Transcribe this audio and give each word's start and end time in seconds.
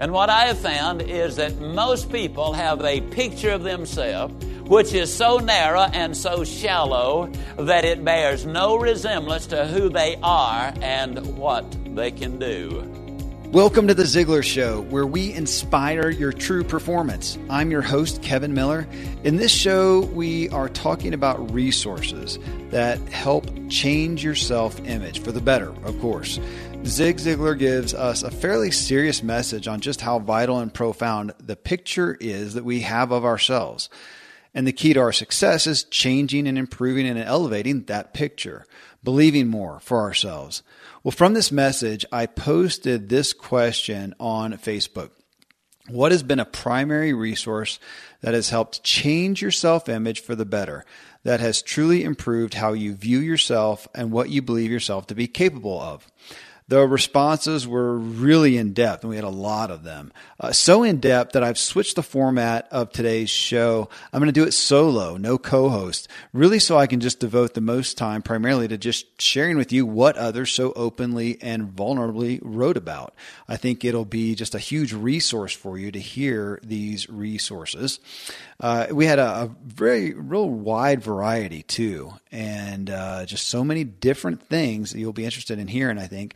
And 0.00 0.12
what 0.12 0.30
I 0.30 0.44
have 0.44 0.58
found 0.58 1.02
is 1.02 1.36
that 1.36 1.58
most 1.58 2.12
people 2.12 2.52
have 2.52 2.84
a 2.84 3.00
picture 3.00 3.50
of 3.50 3.64
themselves 3.64 4.32
which 4.68 4.92
is 4.92 5.12
so 5.12 5.38
narrow 5.38 5.80
and 5.80 6.16
so 6.16 6.44
shallow 6.44 7.28
that 7.58 7.84
it 7.84 8.04
bears 8.04 8.46
no 8.46 8.76
resemblance 8.76 9.46
to 9.46 9.66
who 9.66 9.88
they 9.88 10.16
are 10.22 10.72
and 10.82 11.36
what 11.36 11.64
they 11.96 12.12
can 12.12 12.38
do. 12.38 12.84
Welcome 13.50 13.88
to 13.88 13.94
the 13.94 14.02
Ziglar 14.02 14.44
Show, 14.44 14.82
where 14.82 15.06
we 15.06 15.32
inspire 15.32 16.10
your 16.10 16.32
true 16.32 16.62
performance. 16.62 17.38
I'm 17.48 17.70
your 17.70 17.80
host, 17.80 18.22
Kevin 18.22 18.52
Miller. 18.52 18.86
In 19.24 19.36
this 19.36 19.50
show, 19.50 20.02
we 20.12 20.50
are 20.50 20.68
talking 20.68 21.14
about 21.14 21.50
resources 21.50 22.38
that 22.68 22.98
help 23.08 23.46
change 23.70 24.22
your 24.22 24.34
self 24.34 24.78
image 24.86 25.22
for 25.22 25.32
the 25.32 25.40
better, 25.40 25.70
of 25.84 25.98
course. 25.98 26.38
Zig 26.84 27.18
Ziglar 27.18 27.58
gives 27.58 27.92
us 27.92 28.22
a 28.22 28.30
fairly 28.30 28.70
serious 28.70 29.22
message 29.22 29.68
on 29.68 29.80
just 29.80 30.00
how 30.00 30.18
vital 30.18 30.58
and 30.58 30.72
profound 30.72 31.32
the 31.38 31.56
picture 31.56 32.16
is 32.20 32.54
that 32.54 32.64
we 32.64 32.80
have 32.80 33.12
of 33.12 33.24
ourselves. 33.24 33.90
And 34.54 34.66
the 34.66 34.72
key 34.72 34.94
to 34.94 35.00
our 35.00 35.12
success 35.12 35.66
is 35.66 35.84
changing 35.84 36.48
and 36.48 36.56
improving 36.56 37.06
and 37.06 37.18
elevating 37.18 37.84
that 37.84 38.14
picture, 38.14 38.64
believing 39.04 39.48
more 39.48 39.80
for 39.80 40.00
ourselves. 40.00 40.62
Well, 41.02 41.12
from 41.12 41.34
this 41.34 41.52
message, 41.52 42.04
I 42.10 42.26
posted 42.26 43.08
this 43.08 43.32
question 43.32 44.14
on 44.18 44.54
Facebook. 44.54 45.10
What 45.88 46.12
has 46.12 46.22
been 46.22 46.40
a 46.40 46.44
primary 46.44 47.12
resource 47.14 47.78
that 48.20 48.34
has 48.34 48.50
helped 48.50 48.82
change 48.82 49.40
your 49.40 49.50
self 49.50 49.88
image 49.88 50.20
for 50.20 50.34
the 50.34 50.44
better, 50.44 50.84
that 51.22 51.40
has 51.40 51.62
truly 51.62 52.02
improved 52.04 52.54
how 52.54 52.72
you 52.72 52.94
view 52.94 53.20
yourself 53.20 53.88
and 53.94 54.10
what 54.10 54.30
you 54.30 54.42
believe 54.42 54.70
yourself 54.70 55.06
to 55.06 55.14
be 55.14 55.26
capable 55.26 55.80
of? 55.80 56.06
The 56.68 56.86
responses 56.86 57.66
were 57.66 57.96
really 57.96 58.58
in 58.58 58.74
depth, 58.74 59.02
and 59.02 59.08
we 59.08 59.16
had 59.16 59.24
a 59.24 59.30
lot 59.30 59.70
of 59.70 59.84
them. 59.84 60.12
Uh, 60.38 60.52
so 60.52 60.82
in 60.82 61.00
depth 61.00 61.32
that 61.32 61.42
I've 61.42 61.58
switched 61.58 61.96
the 61.96 62.02
format 62.02 62.68
of 62.70 62.92
today's 62.92 63.30
show. 63.30 63.88
I'm 64.12 64.20
going 64.20 64.28
to 64.28 64.38
do 64.38 64.46
it 64.46 64.52
solo, 64.52 65.16
no 65.16 65.38
co 65.38 65.70
host, 65.70 66.08
really 66.34 66.58
so 66.58 66.76
I 66.76 66.86
can 66.86 67.00
just 67.00 67.20
devote 67.20 67.54
the 67.54 67.62
most 67.62 67.96
time 67.96 68.20
primarily 68.20 68.68
to 68.68 68.76
just 68.76 69.20
sharing 69.20 69.56
with 69.56 69.72
you 69.72 69.86
what 69.86 70.18
others 70.18 70.52
so 70.52 70.74
openly 70.74 71.38
and 71.40 71.74
vulnerably 71.74 72.38
wrote 72.42 72.76
about. 72.76 73.14
I 73.48 73.56
think 73.56 73.82
it'll 73.82 74.04
be 74.04 74.34
just 74.34 74.54
a 74.54 74.58
huge 74.58 74.92
resource 74.92 75.54
for 75.54 75.78
you 75.78 75.90
to 75.90 75.98
hear 75.98 76.60
these 76.62 77.08
resources. 77.08 77.98
Uh, 78.60 78.88
we 78.90 79.06
had 79.06 79.20
a, 79.20 79.42
a, 79.42 79.50
very, 79.64 80.12
real 80.14 80.50
wide 80.50 81.00
variety 81.00 81.62
too, 81.62 82.12
and 82.32 82.90
uh, 82.90 83.24
just 83.24 83.46
so 83.46 83.62
many 83.62 83.84
different 83.84 84.42
things 84.48 84.90
that 84.90 84.98
you'll 84.98 85.12
be 85.12 85.24
interested 85.24 85.60
in 85.60 85.68
hearing, 85.68 85.96
I 85.96 86.08
think 86.08 86.34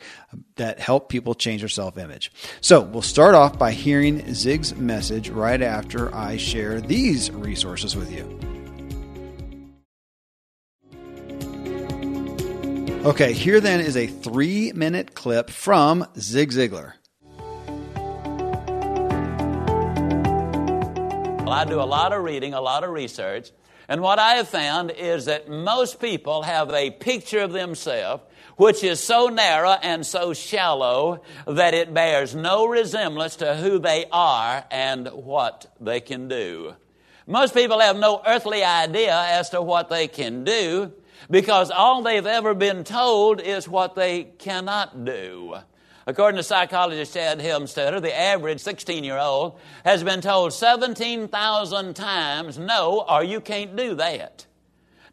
that 0.55 0.79
help 0.79 1.09
people 1.09 1.35
change 1.35 1.61
their 1.61 1.69
self 1.69 1.97
image. 1.97 2.31
So 2.61 2.81
we'll 2.81 3.01
start 3.01 3.35
off 3.35 3.57
by 3.57 3.71
hearing 3.71 4.33
Zig's 4.33 4.75
message 4.75 5.29
right 5.29 5.61
after 5.61 6.13
I 6.13 6.37
share 6.37 6.81
these 6.81 7.31
resources 7.31 7.95
with 7.95 8.11
you. 8.11 8.39
Okay, 13.05 13.33
here 13.33 13.59
then 13.59 13.81
is 13.81 13.97
a 13.97 14.07
three 14.07 14.71
minute 14.71 15.13
clip 15.13 15.49
from 15.49 16.07
Zig 16.17 16.51
Ziglar. 16.51 16.93
Well, 21.43 21.51
I 21.51 21.65
do 21.65 21.81
a 21.81 21.83
lot 21.83 22.13
of 22.13 22.23
reading, 22.23 22.53
a 22.53 22.61
lot 22.61 22.85
of 22.85 22.91
research, 22.91 23.51
and 23.87 24.01
what 24.01 24.19
I 24.19 24.35
have 24.35 24.47
found 24.47 24.91
is 24.91 25.25
that 25.25 25.49
most 25.49 25.99
people 25.99 26.43
have 26.43 26.71
a 26.71 26.91
picture 26.91 27.39
of 27.39 27.51
themselves 27.51 28.23
which 28.55 28.83
is 28.83 28.99
so 28.99 29.27
narrow 29.27 29.71
and 29.71 30.05
so 30.05 30.33
shallow 30.33 31.21
that 31.47 31.73
it 31.73 31.93
bears 31.93 32.35
no 32.35 32.67
resemblance 32.67 33.37
to 33.37 33.55
who 33.55 33.79
they 33.79 34.05
are 34.11 34.63
and 34.69 35.07
what 35.07 35.73
they 35.79 35.99
can 35.99 36.27
do. 36.27 36.75
Most 37.25 37.53
people 37.53 37.79
have 37.79 37.97
no 37.97 38.21
earthly 38.25 38.63
idea 38.63 39.15
as 39.15 39.49
to 39.51 39.61
what 39.61 39.89
they 39.89 40.07
can 40.07 40.43
do 40.43 40.91
because 41.29 41.71
all 41.71 42.01
they've 42.03 42.25
ever 42.25 42.53
been 42.53 42.83
told 42.83 43.39
is 43.41 43.67
what 43.67 43.95
they 43.95 44.23
cannot 44.23 45.05
do. 45.05 45.55
According 46.05 46.37
to 46.37 46.43
psychologist 46.43 47.13
Shad 47.13 47.39
Helmstetter, 47.39 48.01
the 48.01 48.17
average 48.17 48.59
16 48.59 49.03
year 49.03 49.17
old 49.17 49.57
has 49.85 50.03
been 50.03 50.21
told 50.21 50.51
17,000 50.53 51.95
times 51.95 52.57
no, 52.57 53.05
or 53.09 53.23
you 53.23 53.39
can't 53.39 53.75
do 53.75 53.95
that. 53.95 54.45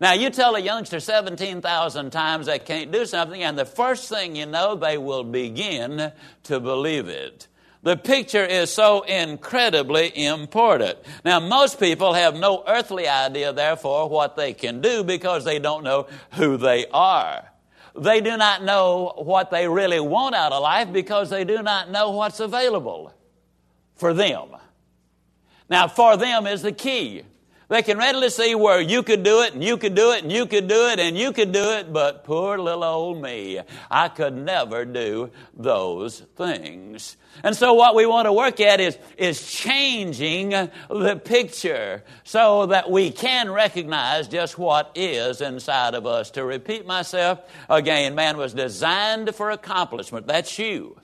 Now, 0.00 0.14
you 0.14 0.30
tell 0.30 0.56
a 0.56 0.60
youngster 0.60 0.98
17,000 0.98 2.10
times 2.10 2.46
they 2.46 2.58
can't 2.58 2.90
do 2.90 3.04
something, 3.04 3.42
and 3.42 3.58
the 3.58 3.66
first 3.66 4.08
thing 4.08 4.34
you 4.34 4.46
know, 4.46 4.74
they 4.74 4.96
will 4.96 5.24
begin 5.24 6.10
to 6.44 6.60
believe 6.60 7.08
it. 7.08 7.46
The 7.82 7.96
picture 7.96 8.44
is 8.44 8.72
so 8.72 9.02
incredibly 9.02 10.24
important. 10.24 10.98
Now, 11.24 11.38
most 11.38 11.78
people 11.78 12.14
have 12.14 12.34
no 12.34 12.64
earthly 12.66 13.08
idea, 13.08 13.52
therefore, 13.52 14.08
what 14.08 14.36
they 14.36 14.54
can 14.54 14.80
do 14.80 15.04
because 15.04 15.44
they 15.44 15.58
don't 15.58 15.84
know 15.84 16.06
who 16.32 16.56
they 16.56 16.86
are. 16.92 17.49
They 17.96 18.20
do 18.20 18.36
not 18.36 18.62
know 18.62 19.14
what 19.16 19.50
they 19.50 19.68
really 19.68 20.00
want 20.00 20.34
out 20.34 20.52
of 20.52 20.62
life 20.62 20.92
because 20.92 21.30
they 21.30 21.44
do 21.44 21.62
not 21.62 21.90
know 21.90 22.10
what's 22.10 22.40
available 22.40 23.12
for 23.96 24.14
them. 24.14 24.48
Now, 25.68 25.88
for 25.88 26.16
them 26.16 26.46
is 26.46 26.62
the 26.62 26.72
key. 26.72 27.22
They 27.68 27.82
can 27.82 27.98
readily 27.98 28.30
see 28.30 28.56
where 28.56 28.80
you 28.80 29.04
could 29.04 29.22
do 29.22 29.42
it, 29.42 29.54
and 29.54 29.62
you 29.62 29.76
could 29.76 29.94
do 29.94 30.10
it, 30.10 30.24
and 30.24 30.32
you 30.32 30.46
could 30.46 30.66
do 30.66 30.88
it, 30.88 30.98
and 30.98 31.16
you 31.16 31.32
could 31.32 31.52
do 31.52 31.70
it, 31.70 31.92
but 31.92 32.24
poor 32.24 32.58
little 32.58 32.82
old 32.82 33.22
me, 33.22 33.60
I 33.88 34.08
could 34.08 34.34
never 34.34 34.84
do 34.84 35.30
those 35.54 36.20
things. 36.36 37.16
And 37.42 37.56
so 37.56 37.74
what 37.74 37.94
we 37.94 38.06
want 38.06 38.26
to 38.26 38.32
work 38.32 38.60
at 38.60 38.80
is, 38.80 38.98
is 39.16 39.50
changing 39.50 40.50
the 40.50 41.20
picture 41.24 42.04
so 42.24 42.66
that 42.66 42.90
we 42.90 43.10
can 43.10 43.50
recognize 43.50 44.28
just 44.28 44.58
what 44.58 44.92
is 44.94 45.40
inside 45.40 45.94
of 45.94 46.06
us. 46.06 46.30
To 46.32 46.44
repeat 46.44 46.86
myself 46.86 47.40
again, 47.68 48.14
man 48.14 48.36
was 48.36 48.52
designed 48.52 49.34
for 49.34 49.50
accomplishment. 49.50 50.26
That's 50.26 50.58
you. 50.58 51.00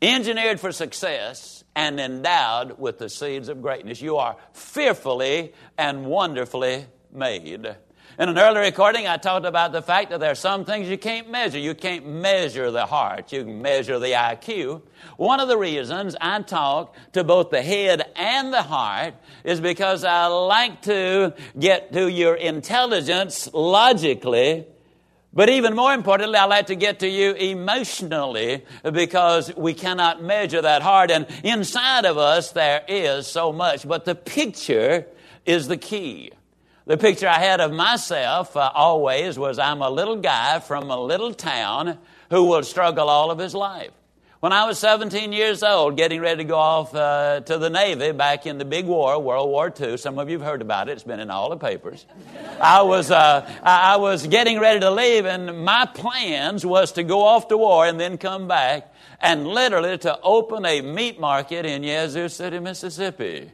Engineered 0.00 0.58
for 0.58 0.72
success 0.72 1.62
and 1.76 2.00
endowed 2.00 2.78
with 2.78 2.98
the 2.98 3.08
seeds 3.08 3.48
of 3.48 3.62
greatness. 3.62 4.00
You 4.00 4.16
are 4.16 4.36
fearfully 4.52 5.52
and 5.78 6.06
wonderfully 6.06 6.86
made. 7.12 7.76
In 8.18 8.28
an 8.28 8.38
earlier 8.38 8.60
recording, 8.60 9.06
I 9.06 9.16
talked 9.16 9.46
about 9.46 9.72
the 9.72 9.80
fact 9.80 10.10
that 10.10 10.20
there 10.20 10.30
are 10.30 10.34
some 10.34 10.66
things 10.66 10.86
you 10.86 10.98
can't 10.98 11.30
measure. 11.30 11.58
You 11.58 11.74
can't 11.74 12.06
measure 12.06 12.70
the 12.70 12.84
heart, 12.84 13.32
you 13.32 13.44
can 13.44 13.62
measure 13.62 13.98
the 13.98 14.12
IQ. 14.12 14.82
One 15.16 15.40
of 15.40 15.48
the 15.48 15.56
reasons 15.56 16.14
I 16.20 16.42
talk 16.42 16.94
to 17.12 17.24
both 17.24 17.48
the 17.48 17.62
head 17.62 18.02
and 18.14 18.52
the 18.52 18.62
heart 18.62 19.14
is 19.44 19.60
because 19.60 20.04
I 20.04 20.26
like 20.26 20.82
to 20.82 21.32
get 21.58 21.94
to 21.94 22.10
your 22.10 22.34
intelligence 22.34 23.48
logically 23.52 24.66
but 25.34 25.48
even 25.48 25.74
more 25.74 25.94
importantly, 25.94 26.36
I 26.36 26.44
like 26.44 26.66
to 26.66 26.74
get 26.74 26.98
to 27.00 27.08
you 27.08 27.32
emotionally 27.32 28.66
because 28.82 29.54
we 29.56 29.72
cannot 29.72 30.22
measure 30.22 30.60
that 30.60 30.82
heart. 30.82 31.10
And 31.10 31.26
inside 31.42 32.04
of 32.04 32.18
us, 32.18 32.52
there 32.52 32.84
is 32.86 33.26
so 33.26 33.50
much. 33.50 33.88
But 33.88 34.04
the 34.04 34.14
picture 34.14 35.06
is 35.46 35.68
the 35.68 35.78
key. 35.78 36.32
The 36.84 36.96
picture 36.96 37.28
I 37.28 37.38
had 37.38 37.60
of 37.60 37.72
myself 37.72 38.56
uh, 38.56 38.72
always 38.74 39.38
was 39.38 39.60
I'm 39.60 39.82
a 39.82 39.90
little 39.90 40.16
guy 40.16 40.58
from 40.58 40.90
a 40.90 41.00
little 41.00 41.32
town 41.32 41.98
who 42.30 42.42
will 42.44 42.64
struggle 42.64 43.08
all 43.08 43.30
of 43.30 43.38
his 43.38 43.54
life. 43.54 43.92
When 44.40 44.52
I 44.52 44.64
was 44.64 44.80
17 44.80 45.32
years 45.32 45.62
old, 45.62 45.96
getting 45.96 46.20
ready 46.20 46.38
to 46.38 46.44
go 46.44 46.58
off 46.58 46.92
uh, 46.92 47.42
to 47.42 47.58
the 47.58 47.70
Navy 47.70 48.10
back 48.10 48.44
in 48.44 48.58
the 48.58 48.64
big 48.64 48.86
war, 48.86 49.16
World 49.22 49.48
War 49.48 49.72
II, 49.80 49.96
some 49.96 50.18
of 50.18 50.28
you 50.28 50.40
have 50.40 50.44
heard 50.44 50.60
about 50.60 50.88
it, 50.88 50.92
it's 50.94 51.04
been 51.04 51.20
in 51.20 51.30
all 51.30 51.50
the 51.50 51.56
papers. 51.56 52.04
I 52.60 52.82
was, 52.82 53.12
uh, 53.12 53.48
I 53.62 53.98
was 53.98 54.26
getting 54.26 54.58
ready 54.58 54.80
to 54.80 54.90
leave, 54.90 55.26
and 55.26 55.64
my 55.64 55.86
plans 55.86 56.66
was 56.66 56.90
to 56.92 57.04
go 57.04 57.22
off 57.22 57.46
to 57.48 57.56
war 57.56 57.86
and 57.86 58.00
then 58.00 58.18
come 58.18 58.48
back 58.48 58.92
and 59.20 59.46
literally 59.46 59.96
to 59.98 60.18
open 60.22 60.66
a 60.66 60.80
meat 60.80 61.20
market 61.20 61.64
in 61.64 61.84
Yazoo 61.84 62.28
City, 62.28 62.58
Mississippi. 62.58 63.52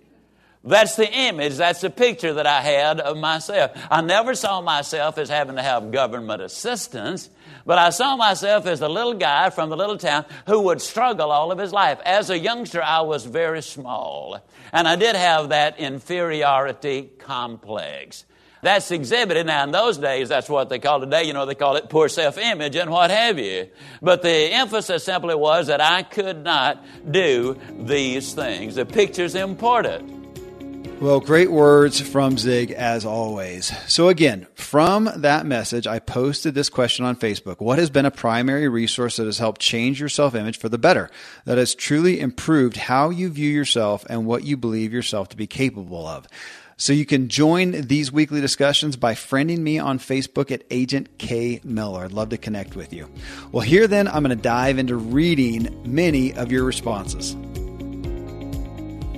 That's 0.65 0.97
the 0.97 1.11
image, 1.11 1.57
that's 1.57 1.81
the 1.81 1.91
picture 1.91 2.35
that 2.35 2.47
I 2.47 2.61
had 2.61 3.01
of 3.01 3.17
myself. 3.17 3.71
I 3.91 4.01
never 4.01 4.35
saw 4.35 4.61
myself 4.61 5.17
as 5.17 5.29
having 5.29 5.57
to 5.57 5.63
have 5.63 5.93
government 5.93 6.43
assistance. 6.43 7.31
But 7.65 7.79
I 7.79 7.91
saw 7.91 8.17
myself 8.17 8.67
as 8.67 8.81
a 8.81 8.89
little 8.89 9.15
guy 9.15 9.51
from 9.51 9.69
the 9.69 9.77
little 9.77 9.99
town 9.99 10.25
who 10.47 10.61
would 10.63 10.81
struggle 10.81 11.31
all 11.31 11.53
of 11.53 11.59
his 11.59 11.73
life. 11.73 12.01
As 12.05 12.31
a 12.31 12.39
youngster, 12.39 12.83
I 12.83 13.03
was 13.03 13.25
very 13.25 13.63
small. 13.63 14.43
And 14.73 14.89
I 14.89 14.97
did 14.97 15.15
have 15.15 15.51
that 15.51 15.79
inferiority 15.79 17.11
complex. 17.19 18.25
That's 18.63 18.91
exhibited. 18.91 19.47
Now, 19.47 19.65
in 19.65 19.71
those 19.71 19.99
days, 19.99 20.29
that's 20.29 20.49
what 20.49 20.69
they 20.69 20.79
call 20.79 21.01
today. 21.01 21.25
You 21.25 21.33
know, 21.33 21.47
they 21.47 21.55
call 21.55 21.77
it 21.77 21.89
poor 21.89 22.09
self 22.09 22.39
image 22.39 22.75
and 22.75 22.91
what 22.91 23.11
have 23.11 23.39
you. 23.39 23.69
But 24.03 24.23
the 24.23 24.53
emphasis 24.53 25.05
simply 25.05 25.35
was 25.35 25.69
that 25.69 25.81
I 25.81 26.03
could 26.03 26.43
not 26.43 26.85
do 27.09 27.57
these 27.71 28.33
things. 28.33 28.75
The 28.75 28.87
picture's 28.87 29.35
important. 29.35 30.18
Well, 31.01 31.21
great 31.21 31.53
words 31.53 32.01
from 32.01 32.37
Zig 32.39 32.73
as 32.73 33.05
always. 33.05 33.73
So 33.87 34.09
again, 34.09 34.49
from 34.57 35.09
that 35.19 35.47
message, 35.47 35.87
I 35.87 36.01
posted 36.01 36.57
this 36.57 36.69
question 36.69 37.05
on 37.05 37.15
Facebook. 37.15 37.61
What 37.61 37.79
has 37.79 37.89
been 37.89 38.05
a 38.05 38.11
primary 38.11 38.69
resource 38.69 39.17
that 39.17 39.27
has 39.27 39.39
helped 39.39 39.61
change 39.61 40.01
your 40.01 40.09
self-image 40.09 40.59
for 40.59 40.69
the 40.69 40.77
better? 40.77 41.09
That 41.45 41.57
has 41.57 41.77
truly 41.77 42.19
improved 42.19 42.77
how 42.77 43.11
you 43.11 43.29
view 43.29 43.49
yourself 43.49 44.05
and 44.11 44.27
what 44.27 44.43
you 44.43 44.57
believe 44.57 44.93
yourself 44.93 45.29
to 45.29 45.37
be 45.37 45.47
capable 45.47 46.05
of. 46.05 46.27
So 46.77 46.93
you 46.93 47.07
can 47.07 47.29
join 47.29 47.73
these 47.73 48.11
weekly 48.11 48.41
discussions 48.41 48.97
by 48.97 49.15
friending 49.15 49.59
me 49.59 49.79
on 49.79 50.01
Facebook 50.01 50.51
at 50.51 50.65
Agent 50.69 51.17
K 51.19 51.61
Miller. 51.63 52.05
I'd 52.05 52.13
love 52.13 52.31
to 52.31 52.39
connect 52.39 52.75
with 52.75 52.93
you. 52.93 53.09
Well, 53.53 53.63
here 53.63 53.87
then, 53.87 54.09
I'm 54.09 54.25
going 54.25 54.37
to 54.37 54.43
dive 54.43 54.79
into 54.79 54.97
reading 54.97 55.81
many 55.87 56.35
of 56.35 56.51
your 56.51 56.65
responses. 56.65 57.37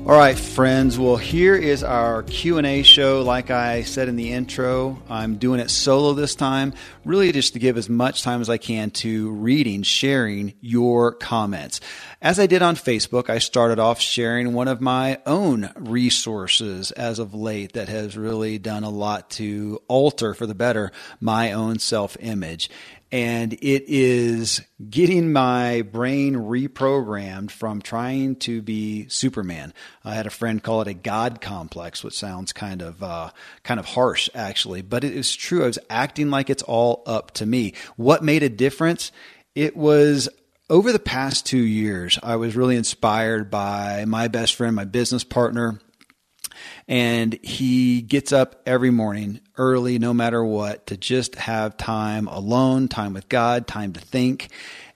All 0.06 0.17
right, 0.17 0.37
friends. 0.37 0.99
Well, 0.99 1.17
here 1.17 1.55
is 1.55 1.85
our 1.85 2.25
Q&A 2.25 2.82
show. 2.82 3.23
Like 3.23 3.50
I 3.50 3.82
said 3.82 4.08
in 4.08 4.17
the 4.17 4.32
intro, 4.32 5.00
I'm 5.08 5.37
doing 5.37 5.61
it 5.61 5.70
solo 5.70 6.14
this 6.14 6.35
time, 6.35 6.73
really 7.05 7.31
just 7.31 7.52
to 7.52 7.61
give 7.61 7.76
as 7.76 7.88
much 7.88 8.23
time 8.23 8.41
as 8.41 8.49
I 8.49 8.56
can 8.56 8.91
to 8.93 9.31
reading, 9.31 9.82
sharing 9.82 10.55
your 10.61 11.12
comments. 11.12 11.81
As 12.20 12.41
I 12.41 12.47
did 12.47 12.61
on 12.61 12.75
Facebook, 12.75 13.31
I 13.31 13.38
started 13.38 13.79
off 13.79 14.00
sharing 14.00 14.52
one 14.52 14.69
of 14.69 14.81
my 14.81 15.20
own 15.26 15.70
resources 15.76 16.91
as 16.93 17.19
of 17.19 17.32
late 17.32 17.75
that 17.75 17.88
has 17.88 18.17
really 18.17 18.58
done 18.58 18.82
a 18.82 18.91
lot 18.91 19.31
to 19.32 19.81
alter 19.87 20.35
for 20.35 20.46
the 20.46 20.55
better 20.55 20.91
my 21.20 21.53
own 21.53 21.79
self-image 21.79 22.69
and 23.12 23.53
it 23.55 23.85
is 23.89 24.62
getting 24.89 25.33
my 25.33 25.83
brain 25.83 26.35
reprogrammed 26.35 27.51
from 27.51 27.83
trying 27.83 28.37
to 28.37 28.62
be 28.62 29.09
Superman. 29.09 29.75
I 30.05 30.15
had 30.15 30.27
a 30.27 30.31
friend 30.31 30.62
call 30.62 30.83
it 30.83 30.89
a 30.89 30.95
God 30.95 31.41
complex, 31.41 32.05
which 32.05 32.17
sounds 32.17 32.53
kind 32.53 32.83
of 32.83 33.03
uh, 33.03 33.31
kind 33.65 33.81
of 33.81 33.87
harsh, 33.87 34.31
actually, 34.35 34.83
but 34.83 35.03
it 35.03 35.15
is 35.15 35.35
true. 35.35 35.65
I 35.65 35.67
was 35.67 35.79
acting 35.89 36.31
like 36.31 36.51
it's 36.51 36.62
all 36.62 37.03
up 37.07 37.33
to 37.33 37.47
me. 37.47 37.75
What 37.97 38.23
made 38.23 38.43
a 38.43 38.49
difference? 38.49 39.11
It 39.55 39.77
was 39.77 40.29
over 40.69 40.93
the 40.93 41.01
past 41.01 41.47
two 41.47 41.59
years. 41.59 42.19
I 42.23 42.37
was 42.37 42.55
really 42.55 42.77
inspired 42.77 43.51
by 43.51 44.05
my 44.06 44.29
best 44.29 44.55
friend, 44.55 44.77
my 44.77 44.85
business 44.85 45.25
partner 45.25 45.81
and 46.91 47.39
he 47.41 48.03
gets 48.03 48.33
up 48.33 48.61
every 48.67 48.91
morning 48.91 49.41
early, 49.57 50.01
no 50.01 50.13
matter 50.13 50.45
what, 50.45 50.89
to 50.89 50.97
just 50.97 51.37
have 51.37 51.77
time 51.77 52.27
alone, 52.27 52.89
time 52.89 53.15
with 53.15 53.29
God, 53.29 53.69
time 53.69 53.93
to 53.93 54.01
think. 54.01 54.49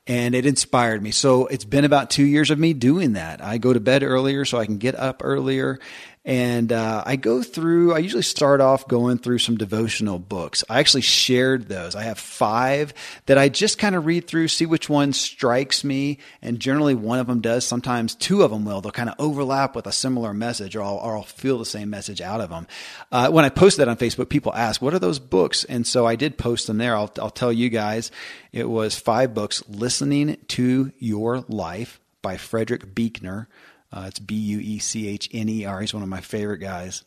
And 0.04 0.34
it 0.34 0.44
inspired 0.44 1.04
me. 1.04 1.12
So 1.12 1.46
it's 1.46 1.64
been 1.64 1.84
about 1.84 2.10
two 2.10 2.24
years 2.24 2.50
of 2.50 2.58
me 2.58 2.74
doing 2.74 3.12
that. 3.12 3.40
I 3.40 3.58
go 3.58 3.72
to 3.72 3.78
bed 3.78 4.02
earlier 4.02 4.44
so 4.44 4.58
I 4.58 4.66
can 4.66 4.78
get 4.78 4.96
up 4.96 5.22
earlier. 5.24 5.78
And 6.26 6.72
uh, 6.72 7.02
I 7.04 7.16
go 7.16 7.42
through, 7.42 7.92
I 7.92 7.98
usually 7.98 8.22
start 8.22 8.62
off 8.62 8.88
going 8.88 9.18
through 9.18 9.40
some 9.40 9.58
devotional 9.58 10.18
books. 10.18 10.64
I 10.70 10.80
actually 10.80 11.02
shared 11.02 11.68
those. 11.68 11.94
I 11.94 12.04
have 12.04 12.18
five 12.18 12.94
that 13.26 13.36
I 13.36 13.50
just 13.50 13.78
kind 13.78 13.94
of 13.94 14.06
read 14.06 14.26
through, 14.26 14.48
see 14.48 14.64
which 14.64 14.88
one 14.88 15.12
strikes 15.12 15.84
me. 15.84 16.18
And 16.40 16.60
generally 16.60 16.94
one 16.94 17.18
of 17.18 17.26
them 17.26 17.42
does. 17.42 17.66
Sometimes 17.66 18.14
two 18.14 18.42
of 18.42 18.50
them 18.50 18.64
will. 18.64 18.80
They'll 18.80 18.90
kind 18.90 19.10
of 19.10 19.16
overlap 19.18 19.76
with 19.76 19.86
a 19.86 19.92
similar 19.92 20.32
message 20.32 20.74
or 20.74 20.82
I'll, 20.82 20.96
or 20.96 21.18
I'll 21.18 21.24
feel 21.24 21.58
the 21.58 21.66
same 21.66 21.90
message 21.90 22.22
out 22.22 22.40
of 22.40 22.48
them. 22.48 22.66
Uh, 23.12 23.30
when 23.30 23.44
I 23.44 23.50
posted 23.50 23.82
that 23.82 23.90
on 23.90 23.98
Facebook, 23.98 24.30
people 24.30 24.54
ask, 24.54 24.80
what 24.80 24.94
are 24.94 24.98
those 24.98 25.18
books? 25.18 25.64
And 25.64 25.86
so 25.86 26.06
I 26.06 26.16
did 26.16 26.38
post 26.38 26.66
them 26.68 26.78
there. 26.78 26.96
I'll, 26.96 27.12
I'll 27.20 27.28
tell 27.28 27.52
you 27.52 27.68
guys, 27.68 28.10
it 28.50 28.70
was 28.70 28.98
five 28.98 29.34
books, 29.34 29.62
Listening 29.68 30.38
to 30.48 30.90
Your 30.98 31.40
Life 31.48 32.00
by 32.22 32.38
Frederick 32.38 32.94
Buechner. 32.94 33.46
Uh, 33.94 34.06
it's 34.08 34.18
B 34.18 34.34
U 34.34 34.58
E 34.58 34.78
C 34.80 35.06
H 35.06 35.30
N 35.32 35.48
E 35.48 35.64
R. 35.64 35.80
He's 35.80 35.94
one 35.94 36.02
of 36.02 36.08
my 36.08 36.20
favorite 36.20 36.58
guys. 36.58 37.04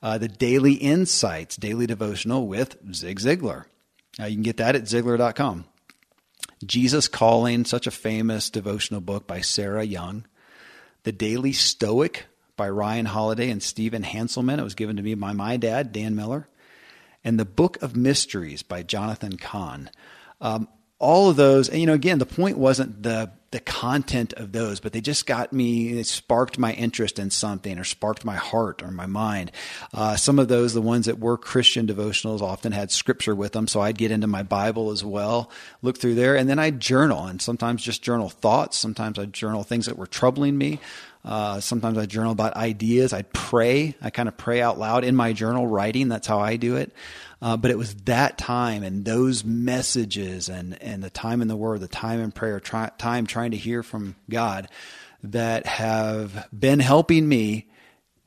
Uh, 0.00 0.18
the 0.18 0.28
Daily 0.28 0.74
Insights, 0.74 1.56
Daily 1.56 1.86
Devotional 1.86 2.46
with 2.46 2.76
Zig 2.94 3.18
Ziglar. 3.18 3.64
Uh, 4.20 4.26
you 4.26 4.36
can 4.36 4.44
get 4.44 4.58
that 4.58 4.76
at 4.76 4.84
Ziglar.com. 4.84 5.64
Jesus 6.64 7.08
Calling, 7.08 7.64
such 7.64 7.88
a 7.88 7.92
famous 7.92 8.50
devotional 8.50 9.00
book 9.00 9.26
by 9.26 9.40
Sarah 9.40 9.82
Young. 9.82 10.24
The 11.02 11.12
Daily 11.12 11.52
Stoic 11.52 12.26
by 12.56 12.68
Ryan 12.68 13.06
Holiday 13.06 13.50
and 13.50 13.62
Stephen 13.62 14.04
Hanselman. 14.04 14.58
It 14.58 14.64
was 14.64 14.74
given 14.74 14.96
to 14.96 15.02
me 15.02 15.14
by 15.14 15.32
my 15.32 15.56
dad, 15.56 15.92
Dan 15.92 16.14
Miller. 16.14 16.46
And 17.24 17.38
The 17.38 17.44
Book 17.44 17.82
of 17.82 17.96
Mysteries 17.96 18.62
by 18.62 18.84
Jonathan 18.84 19.36
Cahn. 19.36 19.90
Um, 20.40 20.68
all 21.00 21.30
of 21.30 21.36
those, 21.36 21.68
and 21.68 21.80
you 21.80 21.86
know, 21.86 21.94
again, 21.94 22.18
the 22.18 22.26
point 22.26 22.58
wasn't 22.58 23.02
the 23.02 23.32
the 23.50 23.60
content 23.60 24.34
of 24.34 24.52
those, 24.52 24.78
but 24.78 24.92
they 24.92 25.00
just 25.00 25.26
got 25.26 25.52
me, 25.52 25.98
it 25.98 26.06
sparked 26.06 26.58
my 26.58 26.72
interest 26.74 27.18
in 27.18 27.30
something 27.30 27.78
or 27.78 27.84
sparked 27.84 28.24
my 28.24 28.36
heart 28.36 28.82
or 28.82 28.90
my 28.90 29.06
mind. 29.06 29.50
Uh, 29.94 30.16
some 30.16 30.38
of 30.38 30.48
those, 30.48 30.74
the 30.74 30.82
ones 30.82 31.06
that 31.06 31.18
were 31.18 31.38
Christian 31.38 31.86
devotionals, 31.86 32.42
often 32.42 32.72
had 32.72 32.90
scripture 32.90 33.34
with 33.34 33.52
them. 33.52 33.66
So 33.66 33.80
I'd 33.80 33.96
get 33.96 34.10
into 34.10 34.26
my 34.26 34.42
Bible 34.42 34.90
as 34.90 35.02
well, 35.02 35.50
look 35.80 35.96
through 35.96 36.16
there, 36.16 36.36
and 36.36 36.48
then 36.48 36.58
I'd 36.58 36.78
journal 36.78 37.24
and 37.24 37.40
sometimes 37.40 37.82
just 37.82 38.02
journal 38.02 38.28
thoughts. 38.28 38.76
Sometimes 38.76 39.18
I'd 39.18 39.32
journal 39.32 39.62
things 39.62 39.86
that 39.86 39.96
were 39.96 40.06
troubling 40.06 40.58
me. 40.58 40.78
Uh, 41.24 41.60
sometimes 41.60 41.98
I 41.98 42.06
journal 42.06 42.32
about 42.32 42.54
ideas. 42.54 43.12
I'd 43.12 43.32
pray. 43.32 43.94
I 44.00 44.10
kind 44.10 44.28
of 44.28 44.36
pray 44.36 44.62
out 44.62 44.78
loud 44.78 45.04
in 45.04 45.16
my 45.16 45.32
journal, 45.32 45.66
writing. 45.66 46.08
That's 46.08 46.26
how 46.26 46.38
I 46.38 46.56
do 46.56 46.76
it. 46.76 46.92
Uh, 47.40 47.56
but 47.56 47.70
it 47.70 47.78
was 47.78 47.94
that 48.06 48.36
time 48.36 48.82
and 48.82 49.04
those 49.04 49.44
messages 49.44 50.48
and, 50.48 50.80
and 50.82 51.02
the 51.02 51.10
time 51.10 51.40
in 51.40 51.48
the 51.48 51.56
Word, 51.56 51.80
the 51.80 51.88
time 51.88 52.20
in 52.20 52.32
prayer, 52.32 52.58
try, 52.58 52.90
time 52.98 53.26
trying 53.26 53.52
to 53.52 53.56
hear 53.56 53.82
from 53.82 54.16
God 54.28 54.68
that 55.22 55.66
have 55.66 56.48
been 56.56 56.80
helping 56.80 57.28
me 57.28 57.68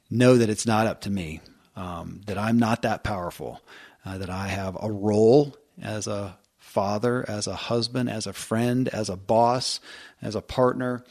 know 0.09 0.37
that 0.37 0.49
it's 0.49 0.65
not 0.65 0.87
up 0.87 1.01
to 1.01 1.09
me, 1.09 1.41
um, 1.75 2.21
that 2.25 2.37
I'm 2.37 2.59
not 2.59 2.83
that 2.83 3.03
powerful, 3.03 3.61
uh, 4.05 4.17
that 4.17 4.29
I 4.29 4.47
have 4.47 4.77
a 4.81 4.91
role 4.91 5.57
as 5.81 6.07
a 6.07 6.37
father, 6.57 7.25
as 7.27 7.47
a 7.47 7.55
husband, 7.55 8.09
as 8.09 8.27
a 8.27 8.33
friend, 8.33 8.87
as 8.89 9.09
a 9.09 9.17
boss, 9.17 9.79
as 10.21 10.35
a 10.35 10.41
partner. 10.41 11.03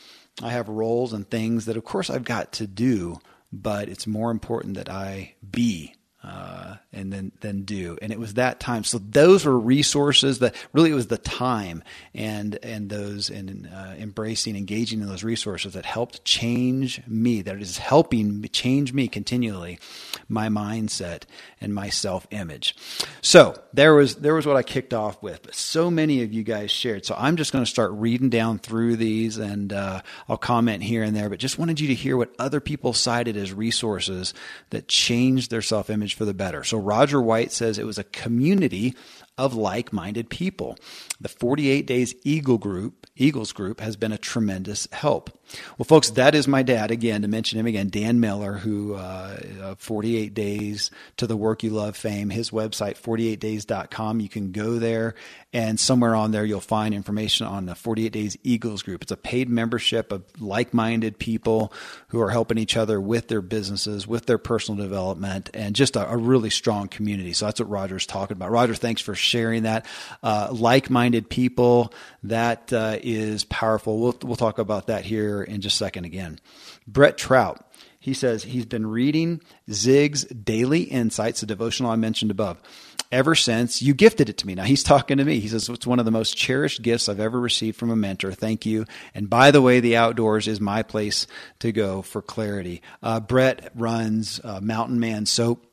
I 0.43 0.51
have 0.51 0.69
roles 0.69 1.13
and 1.13 1.29
things 1.29 1.67
that, 1.67 1.77
of 1.77 1.85
course, 1.85 2.09
I've 2.09 2.25
got 2.25 2.53
to 2.53 2.67
do, 2.67 3.21
but 3.53 3.89
it's 3.89 4.07
more 4.07 4.31
important 4.31 4.75
that 4.77 4.89
I 4.89 5.35
be 5.49 5.95
uh, 6.23 6.77
and 6.93 7.13
then 7.13 7.33
then 7.41 7.63
do. 7.63 7.97
And 8.03 8.13
it 8.13 8.19
was 8.19 8.35
that 8.35 8.61
time. 8.61 8.85
So 8.85 8.99
those 8.99 9.45
were 9.45 9.59
resources 9.59 10.41
that 10.41 10.55
really 10.73 10.91
it 10.91 10.95
was 10.95 11.07
the 11.07 11.19
time 11.19 11.83
and 12.15 12.59
and 12.63 12.91
those 12.91 13.31
and 13.31 13.69
uh, 13.73 13.95
embracing, 13.99 14.57
engaging 14.57 15.01
in 15.01 15.07
those 15.07 15.23
resources 15.25 15.75
that 15.75 15.85
helped 15.85 16.25
change 16.25 17.07
me. 17.07 17.43
That 17.43 17.61
is 17.61 17.79
helping 17.79 18.43
change 18.53 18.93
me 18.93 19.09
continually, 19.09 19.79
my 20.29 20.49
mindset 20.49 21.23
and 21.61 21.75
my 21.75 21.91
self 21.91 22.27
image. 22.31 22.75
So 23.23 23.61
there 23.73 23.95
was 23.95 24.17
there 24.17 24.35
was 24.35 24.47
what 24.47 24.57
I 24.57 24.63
kicked 24.63 24.93
off 24.93 25.23
with. 25.23 25.43
But 25.43 25.55
so 25.55 25.91
many 25.91 26.23
of 26.23 26.33
you 26.33 26.43
guys 26.43 26.71
shared. 26.71 27.07
So 27.07 27.15
I'm 27.17 27.37
just 27.37 27.53
going 27.53 27.65
to 27.65 27.71
start 27.71 27.93
reading 27.93 28.31
down 28.31 28.59
through 28.59 28.97
these, 28.97 29.37
and 29.39 29.73
uh, 29.73 30.03
I'll 30.29 30.37
comment 30.37 30.83
here 30.83 31.03
and 31.03 31.15
there. 31.15 31.29
But 31.29 31.39
just 31.39 31.59
wanted 31.59 31.79
you 31.79 31.89
to 31.89 31.95
hear 31.95 32.17
what 32.17 32.35
other 32.39 32.61
people 32.61 32.93
cited 32.93 33.37
as 33.37 33.53
resources 33.53 34.35
that 34.71 34.89
changed 34.89 35.51
their 35.51 35.63
self 35.63 35.91
image 35.91 36.15
for 36.15 36.25
the 36.25 36.35
better. 36.35 36.65
So 36.65 36.80
Roger 36.81 37.21
White 37.21 37.53
says 37.53 37.79
it 37.79 37.87
was 37.87 37.99
a 37.99 38.05
community 38.05 38.95
of 39.39 39.55
like-minded 39.55 40.29
people. 40.29 40.77
The 41.21 41.29
48 41.29 41.87
Days 41.87 42.15
Eagle 42.25 42.59
Group, 42.59 43.07
Eagles 43.15 43.53
Group 43.53 43.81
has 43.81 43.97
been 43.97 44.13
a 44.13 44.19
tremendous 44.19 44.89
help. 44.91 45.31
Well, 45.77 45.85
folks, 45.85 46.11
that 46.11 46.35
is 46.35 46.47
my 46.47 46.63
dad 46.63 46.91
again. 46.91 47.23
To 47.23 47.29
mention 47.29 47.59
him 47.59 47.67
again, 47.67 47.89
Dan 47.89 48.21
Miller, 48.21 48.55
who 48.55 48.95
uh, 48.95 49.75
48 49.77 50.33
Days 50.33 50.91
to 51.17 51.27
the 51.27 51.37
Work 51.37 51.63
You 51.63 51.71
Love 51.71 51.97
fame. 51.97 52.31
His 52.31 52.51
website 52.51 52.97
48days.com. 52.99 54.21
You 54.21 54.29
can 54.29 54.53
go 54.53 54.79
there, 54.79 55.15
and 55.53 55.79
somewhere 55.79 56.15
on 56.15 56.31
there 56.31 56.45
you'll 56.45 56.61
find 56.61 56.95
information 56.95 57.47
on 57.47 57.67
the 57.67 57.75
48 57.75 58.13
Days 58.13 58.37
Eagles 58.43 58.83
Group. 58.83 59.03
It's 59.03 59.13
a 59.13 59.17
paid 59.17 59.49
membership 59.49 60.13
of 60.13 60.25
like-minded 60.41 61.19
people 61.19 61.73
who 62.09 62.21
are 62.21 62.31
helping 62.31 62.59
each 62.59 62.77
other 62.77 63.01
with 63.01 63.29
their 63.29 63.43
businesses, 63.43 64.07
with 64.07 64.27
their 64.27 64.39
personal 64.39 64.83
development, 64.83 65.51
and 65.53 65.75
just 65.75 65.97
a, 65.97 66.09
a 66.11 66.17
really 66.17 66.51
strong 66.51 66.89
community. 66.89 67.33
So 67.33 67.47
that's 67.47 67.61
what 67.61 67.69
Roger's 67.69 68.07
talking 68.07 68.37
about. 68.37 68.51
Roger, 68.51 68.75
thanks 68.75 69.03
for 69.03 69.15
sharing 69.15 69.65
that. 69.65 69.87
Uh, 70.23 70.49
like-minded 71.11 71.29
people, 71.29 71.93
that 72.25 72.73
uh, 72.73 72.99
is 73.03 73.45
powerful. 73.45 73.99
We'll 73.99 74.17
we'll 74.23 74.37
talk 74.37 74.59
about 74.59 74.87
that 74.87 75.05
here 75.05 75.43
in 75.43 75.61
just 75.61 75.77
a 75.77 75.85
second 75.85 76.05
again. 76.05 76.39
Brett 76.87 77.19
Trout. 77.19 77.67
He 78.03 78.15
says 78.15 78.43
he's 78.43 78.65
been 78.65 78.87
reading 78.87 79.43
Zig's 79.71 80.25
Daily 80.25 80.85
Insights, 80.85 81.41
the 81.41 81.47
devotional 81.47 81.91
I 81.91 81.97
mentioned 81.97 82.31
above, 82.31 82.59
ever 83.13 83.35
since 83.35 83.83
you 83.83 83.93
gifted 83.93 84.31
it 84.31 84.39
to 84.39 84.47
me. 84.47 84.55
Now 84.55 84.63
he's 84.63 84.83
talking 84.83 85.19
to 85.19 85.25
me. 85.25 85.39
He 85.39 85.49
says 85.49 85.69
it's 85.69 85.87
one 85.87 85.99
of 85.99 86.07
the 86.07 86.11
most 86.11 86.35
cherished 86.35 86.81
gifts 86.81 87.11
I've 87.11 87.21
ever 87.21 87.39
received 87.39 87.77
from 87.77 87.91
a 87.91 87.97
mentor. 87.97 88.33
Thank 88.33 88.65
you. 88.65 88.87
And 89.15 89.29
by 89.29 89.51
the 89.51 89.61
way, 89.61 89.81
the 89.81 89.99
outdoors 89.99 90.49
is 90.49 90.63
my 90.63 90.83
place 90.83 91.27
to 91.59 91.73
go 91.73 92.01
for 92.01 92.23
clarity. 92.23 92.81
Uh, 93.03 93.21
Brett 93.21 93.71
runs 93.75 94.41
uh, 94.43 94.61
Mountain 94.63 94.99
Man 94.99 95.27
Soap 95.27 95.67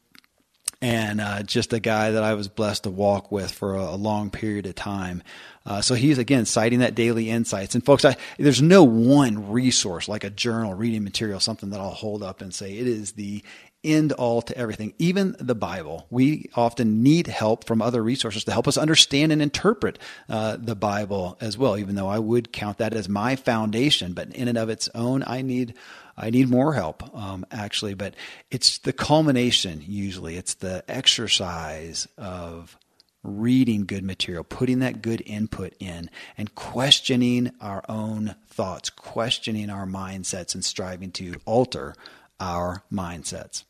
and 0.82 1.20
uh, 1.20 1.44
just 1.44 1.74
a 1.74 1.80
guy 1.80 2.12
that 2.12 2.24
I 2.24 2.36
was 2.36 2.48
blessed 2.48 2.84
to 2.84 2.92
walk 2.92 3.32
with 3.32 3.52
for 3.52 3.76
a, 3.76 3.84
a 3.84 3.96
long 3.96 4.30
period 4.30 4.66
of 4.68 4.76
time. 4.76 5.24
Uh, 5.66 5.82
so 5.82 5.96
he's 5.96 6.18
again 6.18 6.46
citing 6.46 6.80
that 6.80 6.96
daily 6.96 7.30
insights. 7.30 7.76
And 7.76 7.84
folks, 7.84 8.06
I, 8.06 8.16
there's 8.38 8.62
no 8.62 8.84
one 8.84 9.52
resource 9.52 10.08
like 10.08 10.24
a 10.24 10.30
journal, 10.30 10.74
reading 10.74 11.04
material, 11.04 11.40
something 11.40 11.72
that 11.72 11.80
I'll 11.80 11.90
hold 11.90 12.24
up 12.24 12.42
and 12.42 12.54
say 12.54 12.78
it 12.78 12.88
is 12.88 13.14
the 13.14 13.44
end 13.84 14.12
all 14.14 14.42
to 14.42 14.58
everything, 14.58 14.94
even 14.98 15.36
the 15.40 15.56
Bible. 15.56 16.08
We 16.10 16.50
often 16.56 17.04
need 17.04 17.28
help 17.28 17.66
from 17.66 17.82
other 17.82 18.04
resources 18.04 18.44
to 18.46 18.52
help 18.52 18.68
us 18.68 18.78
understand 18.78 19.32
and 19.32 19.42
interpret 19.42 20.00
uh, 20.30 20.58
the 20.58 20.76
Bible 20.76 21.38
as 21.42 21.58
well, 21.58 21.78
even 21.78 21.96
though 21.96 22.08
I 22.08 22.20
would 22.20 22.52
count 22.54 22.78
that 22.78 22.94
as 22.94 23.10
my 23.10 23.36
foundation. 23.36 24.14
But 24.14 24.34
in 24.36 24.48
and 24.48 24.58
of 24.58 24.70
its 24.70 24.90
own, 24.94 25.24
I 25.26 25.42
need. 25.42 25.74
I 26.18 26.32
need 26.32 26.50
more 26.50 26.74
help, 26.74 27.16
um, 27.16 27.46
actually, 27.52 27.94
but 27.94 28.16
it's 28.50 28.80
the 28.80 28.94
culmination 28.94 29.84
usually. 29.86 30.36
It's 30.36 30.56
the 30.56 30.84
exercise 30.88 32.08
of 32.18 32.78
reading 33.24 33.86
good 33.86 34.04
material, 34.04 34.44
putting 34.44 34.80
that 34.80 35.02
good 35.02 35.22
input 35.26 35.74
in, 35.80 36.10
and 36.38 36.56
questioning 36.56 37.52
our 37.62 37.84
own 37.88 38.36
thoughts, 38.48 38.90
questioning 38.90 39.70
our 39.70 39.86
mindsets, 39.86 40.56
and 40.56 40.66
striving 40.66 41.12
to 41.12 41.36
alter 41.46 41.94
our 42.40 42.84
mindsets. 42.92 43.64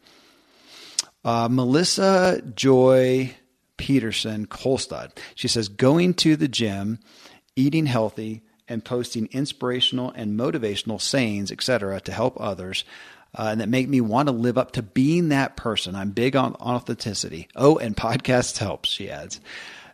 Uh, 1.25 1.50
Melissa 1.50 2.42
Joy 2.56 3.36
Peterson 3.75 4.48
Kolstad, 4.48 5.18
she 5.36 5.48
says, 5.48 5.68
going 5.68 6.13
to 6.16 6.36
the 6.36 6.48
gym, 6.48 7.00
eating 7.56 7.86
healthy, 7.86 8.44
and 8.70 8.84
posting 8.84 9.28
inspirational 9.32 10.12
and 10.12 10.38
motivational 10.38 11.02
sayings, 11.02 11.52
etc., 11.52 12.00
to 12.02 12.12
help 12.12 12.40
others. 12.40 12.84
Uh, 13.36 13.50
and 13.52 13.62
that 13.62 13.70
make 13.70 13.90
me 13.90 14.02
want 14.02 14.28
to 14.28 14.32
live 14.32 14.58
up 14.58 14.72
to 14.72 14.82
being 14.82 15.30
that 15.30 15.58
person. 15.58 15.96
I'm 15.96 16.12
big 16.12 16.36
on 16.36 16.56
authenticity. 16.56 17.50
Oh, 17.56 17.78
and 17.78 17.96
podcasts 17.96 18.58
helps, 18.58 18.90
she 18.90 19.10
adds. 19.10 19.42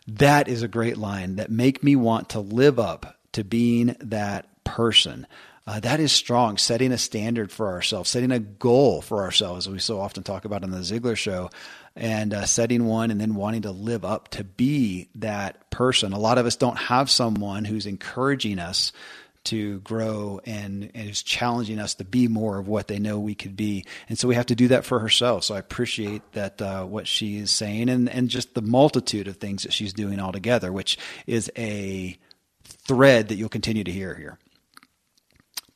That 0.06 0.48
is 0.48 0.62
a 0.62 0.68
great 0.68 0.96
line 0.96 1.36
that 1.36 1.50
make 1.50 1.82
me 1.82 1.96
want 1.96 2.30
to 2.30 2.40
live 2.40 2.78
up 2.78 3.18
to 3.32 3.42
being 3.42 3.96
that 4.00 4.46
person. 4.64 5.26
Uh, 5.66 5.80
that 5.80 5.98
is 5.98 6.12
strong, 6.12 6.58
setting 6.58 6.92
a 6.92 6.98
standard 6.98 7.50
for 7.50 7.68
ourselves, 7.68 8.10
setting 8.10 8.30
a 8.30 8.38
goal 8.38 9.00
for 9.00 9.22
ourselves, 9.22 9.66
as 9.66 9.72
we 9.72 9.78
so 9.78 9.98
often 9.98 10.22
talk 10.22 10.44
about 10.44 10.62
on 10.62 10.70
the 10.70 10.78
Ziglar 10.78 11.16
Show, 11.16 11.50
and 11.96 12.34
uh, 12.34 12.44
setting 12.44 12.86
one 12.86 13.10
and 13.10 13.20
then 13.20 13.34
wanting 13.34 13.62
to 13.62 13.70
live 13.70 14.04
up 14.04 14.28
to 14.28 14.44
be 14.44 15.08
that 15.14 15.70
person. 15.70 16.12
A 16.12 16.18
lot 16.18 16.38
of 16.38 16.46
us 16.46 16.56
don't 16.56 16.76
have 16.76 17.10
someone 17.10 17.64
who's 17.64 17.86
encouraging 17.86 18.58
us 18.58 18.92
to 19.44 19.80
grow 19.80 20.40
and, 20.46 20.90
and 20.94 21.10
is 21.10 21.22
challenging 21.22 21.78
us 21.78 21.94
to 21.96 22.04
be 22.04 22.28
more 22.28 22.58
of 22.58 22.66
what 22.66 22.88
they 22.88 22.98
know 22.98 23.20
we 23.20 23.34
could 23.34 23.56
be. 23.56 23.84
And 24.08 24.18
so 24.18 24.26
we 24.26 24.34
have 24.34 24.46
to 24.46 24.54
do 24.54 24.68
that 24.68 24.84
for 24.84 25.00
herself. 25.00 25.44
So 25.44 25.54
I 25.54 25.58
appreciate 25.58 26.22
that 26.32 26.60
uh, 26.60 26.84
what 26.84 27.06
she 27.06 27.36
is 27.36 27.50
saying 27.50 27.90
and, 27.90 28.08
and 28.08 28.28
just 28.28 28.54
the 28.54 28.62
multitude 28.62 29.28
of 29.28 29.36
things 29.36 29.62
that 29.62 29.72
she's 29.72 29.92
doing 29.92 30.18
all 30.18 30.32
together, 30.32 30.72
which 30.72 30.98
is 31.26 31.52
a 31.58 32.18
thread 32.64 33.28
that 33.28 33.36
you'll 33.36 33.50
continue 33.50 33.84
to 33.84 33.92
hear 33.92 34.14
here. 34.14 34.38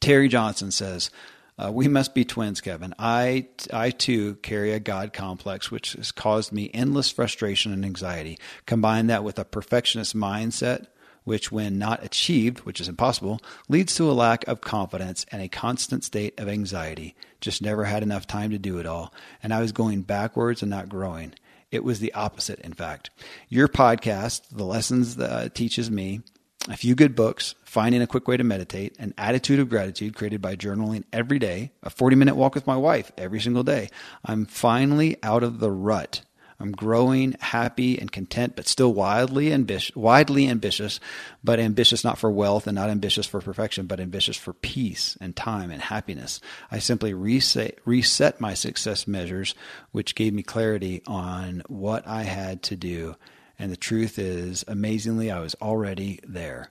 Terry 0.01 0.29
Johnson 0.29 0.71
says, 0.71 1.11
uh, 1.59 1.73
we 1.73 1.89
must 1.89 2.15
be 2.15 2.25
twins, 2.25 2.61
Kevin. 2.61 2.95
I, 2.99 3.49
I 3.73 3.91
too 3.91 4.37
carry 4.37 4.73
a 4.73 4.81
God 4.81 5.13
complex, 5.13 5.71
which 5.71 5.95
has 5.95 6.13
caused 6.13 6.53
me 6.53 6.71
endless 6.73 7.11
frustration 7.11 7.73
and 7.73 7.85
anxiety. 7.85 8.39
Combine 8.67 9.09
that 9.09 9.25
with 9.25 9.39
a 9.39 9.45
perfectionist 9.45 10.17
mindset, 10.17 10.87
which, 11.25 11.51
when 11.51 11.79
not 11.79 12.05
achieved, 12.05 12.61
which 12.61 12.81
is 12.81 12.89
impossible, 12.89 13.41
leads 13.69 13.95
to 13.97 14.11
a 14.11 14.13
lack 14.13 14.47
of 14.47 14.61
confidence 14.61 15.27
and 15.31 15.43
a 15.43 15.49
constant 15.49 16.05
state 16.05 16.39
of 16.39 16.49
anxiety. 16.49 17.17
Just 17.41 17.61
never 17.61 17.85
had 17.85 18.03
enough 18.03 18.27
time 18.27 18.51
to 18.51 18.59
do 18.59 18.79
it 18.79 18.87
all, 18.87 19.13
and 19.43 19.53
I 19.53 19.61
was 19.61 19.73
going 19.73 20.03
backwards 20.03 20.63
and 20.63 20.71
not 20.71 20.89
growing. 20.89 21.35
It 21.71 21.85
was 21.85 22.01
the 22.01 22.15
opposite, 22.15 22.61
in 22.61 22.73
fact. 22.73 23.11
Your 23.49 23.69
podcast, 23.69 24.43
The 24.51 24.65
Lessons 24.65 25.17
That 25.17 25.55
Teaches 25.55 25.91
Me, 25.91 26.23
a 26.69 26.77
few 26.77 26.95
good 26.95 27.17
books, 27.17 27.55
finding 27.65 28.03
a 28.03 28.07
quick 28.07 28.29
way 28.29 28.37
to 28.37 28.45
meditate, 28.45 28.95
an 28.99 29.15
attitude 29.17 29.59
of 29.59 29.69
gratitude 29.69 30.15
created 30.15 30.43
by 30.43 30.55
journaling 30.55 31.05
every 31.13 31.39
day, 31.39 31.73
a 31.83 31.91
40 31.91 32.17
minute 32.17 32.37
walk 32.37 32.55
with 32.55 32.67
my 32.67 32.77
wife 32.77 33.11
every 33.17 33.41
single 33.41 33.63
day. 33.63 33.89
I'm 34.25 34.45
finally 34.45 35.17
out 35.23 35.43
of 35.43 35.61
the 35.61 35.71
rut. 35.71 36.23
I'm 36.61 36.73
growing, 36.73 37.37
happy, 37.39 38.01
and 38.01 38.11
content, 38.11 38.57
but 38.57 38.67
still 38.67 38.93
wildly 38.93 39.53
ambitious, 39.53 39.95
widely 39.95 40.49
ambitious, 40.49 40.99
but 41.45 41.61
ambitious 41.61 42.03
not 42.03 42.19
for 42.19 42.33
wealth 42.33 42.67
and 42.67 42.75
not 42.75 42.91
ambitious 42.91 43.27
for 43.27 43.41
perfection, 43.41 43.87
but 43.87 44.01
ambitious 44.01 44.37
for 44.37 44.53
peace 44.53 45.17
and 45.21 45.37
time 45.37 45.71
and 45.71 45.81
happiness. 45.81 46.41
I 46.69 46.81
simply 46.81 47.15
reset, 47.15 47.79
reset 47.85 48.41
my 48.41 48.55
success 48.55 49.07
measures, 49.07 49.55
which 49.93 50.17
gave 50.17 50.35
me 50.35 50.43
clarity 50.43 51.01
on 51.07 51.63
what 51.69 52.07
I 52.09 52.25
had 52.25 52.65
to 52.65 52.77
do 52.77 53.15
and 53.59 53.73
the 53.73 53.77
truth 53.77 54.19
is, 54.19 54.65
amazingly, 54.69 55.31
I 55.31 55.41
was 55.41 55.55
already 55.61 56.21
there. 56.27 56.71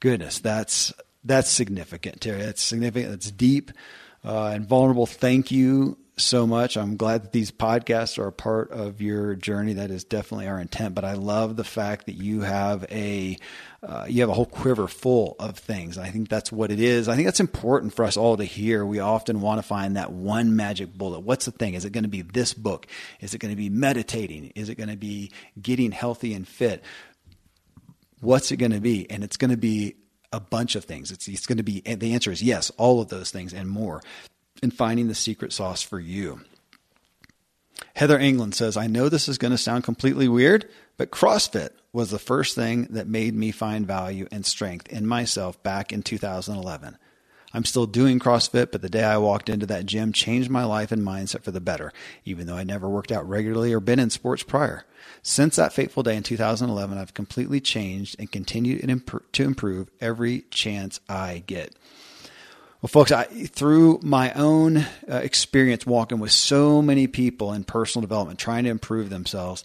Goodness, 0.00 0.38
that's 0.38 0.92
that's 1.24 1.50
significant, 1.50 2.20
Terry. 2.20 2.42
That's 2.42 2.62
significant. 2.62 3.10
That's 3.10 3.30
deep 3.30 3.72
uh, 4.24 4.46
and 4.48 4.66
vulnerable. 4.66 5.06
Thank 5.06 5.50
you 5.50 5.98
so 6.16 6.46
much. 6.46 6.76
I'm 6.76 6.96
glad 6.96 7.24
that 7.24 7.32
these 7.32 7.50
podcasts 7.50 8.18
are 8.18 8.28
a 8.28 8.32
part 8.32 8.70
of 8.70 9.00
your 9.00 9.34
journey. 9.34 9.74
That 9.74 9.90
is 9.90 10.04
definitely 10.04 10.48
our 10.48 10.60
intent. 10.60 10.94
But 10.94 11.04
I 11.04 11.14
love 11.14 11.56
the 11.56 11.64
fact 11.64 12.06
that 12.06 12.14
you 12.14 12.42
have 12.42 12.84
a 12.90 13.36
uh, 13.82 14.06
you 14.08 14.20
have 14.22 14.30
a 14.30 14.34
whole 14.34 14.46
quiver 14.46 14.88
full 14.88 15.36
of 15.38 15.56
things. 15.56 15.98
I 15.98 16.10
think 16.10 16.28
that's 16.28 16.50
what 16.50 16.72
it 16.72 16.80
is. 16.80 17.08
I 17.08 17.14
think 17.14 17.26
that's 17.26 17.38
important 17.38 17.94
for 17.94 18.04
us 18.04 18.16
all 18.16 18.36
to 18.36 18.44
hear. 18.44 18.84
We 18.84 18.98
often 18.98 19.40
want 19.40 19.60
to 19.60 19.66
find 19.66 19.96
that 19.96 20.12
one 20.12 20.56
magic 20.56 20.94
bullet. 20.94 21.20
What's 21.20 21.44
the 21.44 21.52
thing? 21.52 21.74
Is 21.74 21.84
it 21.84 21.90
going 21.90 22.02
to 22.02 22.08
be 22.08 22.22
this 22.22 22.54
book? 22.54 22.86
Is 23.20 23.34
it 23.34 23.38
going 23.38 23.52
to 23.52 23.56
be 23.56 23.70
meditating? 23.70 24.52
Is 24.56 24.68
it 24.68 24.74
going 24.74 24.88
to 24.88 24.96
be 24.96 25.30
getting 25.60 25.92
healthy 25.92 26.34
and 26.34 26.46
fit? 26.46 26.82
What's 28.20 28.50
it 28.50 28.56
going 28.56 28.72
to 28.72 28.80
be? 28.80 29.08
And 29.08 29.22
it's 29.22 29.36
going 29.36 29.52
to 29.52 29.56
be 29.56 29.94
a 30.32 30.40
bunch 30.40 30.74
of 30.74 30.84
things. 30.84 31.12
It's, 31.12 31.28
it's 31.28 31.46
going 31.46 31.58
to 31.58 31.62
be, 31.62 31.80
the 31.80 32.14
answer 32.14 32.32
is 32.32 32.42
yes, 32.42 32.72
all 32.78 33.00
of 33.00 33.08
those 33.08 33.30
things 33.30 33.54
and 33.54 33.70
more 33.70 34.02
in 34.60 34.72
finding 34.72 35.06
the 35.06 35.14
secret 35.14 35.52
sauce 35.52 35.82
for 35.82 36.00
you. 36.00 36.40
Heather 37.94 38.18
England 38.18 38.54
says, 38.54 38.76
I 38.76 38.86
know 38.86 39.08
this 39.08 39.28
is 39.28 39.38
going 39.38 39.50
to 39.50 39.58
sound 39.58 39.84
completely 39.84 40.28
weird, 40.28 40.68
but 40.96 41.10
CrossFit 41.10 41.70
was 41.92 42.10
the 42.10 42.18
first 42.18 42.54
thing 42.54 42.86
that 42.90 43.08
made 43.08 43.34
me 43.34 43.50
find 43.50 43.86
value 43.86 44.28
and 44.30 44.44
strength 44.44 44.88
in 44.88 45.06
myself 45.06 45.62
back 45.62 45.92
in 45.92 46.02
2011. 46.02 46.96
I'm 47.54 47.64
still 47.64 47.86
doing 47.86 48.18
CrossFit, 48.18 48.70
but 48.70 48.82
the 48.82 48.90
day 48.90 49.04
I 49.04 49.16
walked 49.16 49.48
into 49.48 49.64
that 49.66 49.86
gym 49.86 50.12
changed 50.12 50.50
my 50.50 50.64
life 50.64 50.92
and 50.92 51.02
mindset 51.02 51.42
for 51.42 51.50
the 51.50 51.60
better, 51.60 51.92
even 52.24 52.46
though 52.46 52.56
I 52.56 52.64
never 52.64 52.88
worked 52.88 53.10
out 53.10 53.26
regularly 53.26 53.72
or 53.72 53.80
been 53.80 53.98
in 53.98 54.10
sports 54.10 54.42
prior. 54.42 54.84
Since 55.22 55.56
that 55.56 55.72
fateful 55.72 56.02
day 56.02 56.16
in 56.16 56.22
2011, 56.22 56.98
I've 56.98 57.14
completely 57.14 57.60
changed 57.60 58.16
and 58.18 58.30
continued 58.30 58.80
to 59.32 59.42
improve 59.42 59.90
every 60.00 60.42
chance 60.50 61.00
I 61.08 61.42
get. 61.46 61.74
Well, 62.80 62.88
folks, 62.88 63.10
I, 63.10 63.24
through 63.24 63.98
my 64.04 64.32
own 64.34 64.76
uh, 64.76 64.86
experience 65.08 65.84
walking 65.84 66.20
with 66.20 66.30
so 66.30 66.80
many 66.80 67.08
people 67.08 67.52
in 67.52 67.64
personal 67.64 68.02
development, 68.02 68.38
trying 68.38 68.64
to 68.64 68.70
improve 68.70 69.10
themselves, 69.10 69.64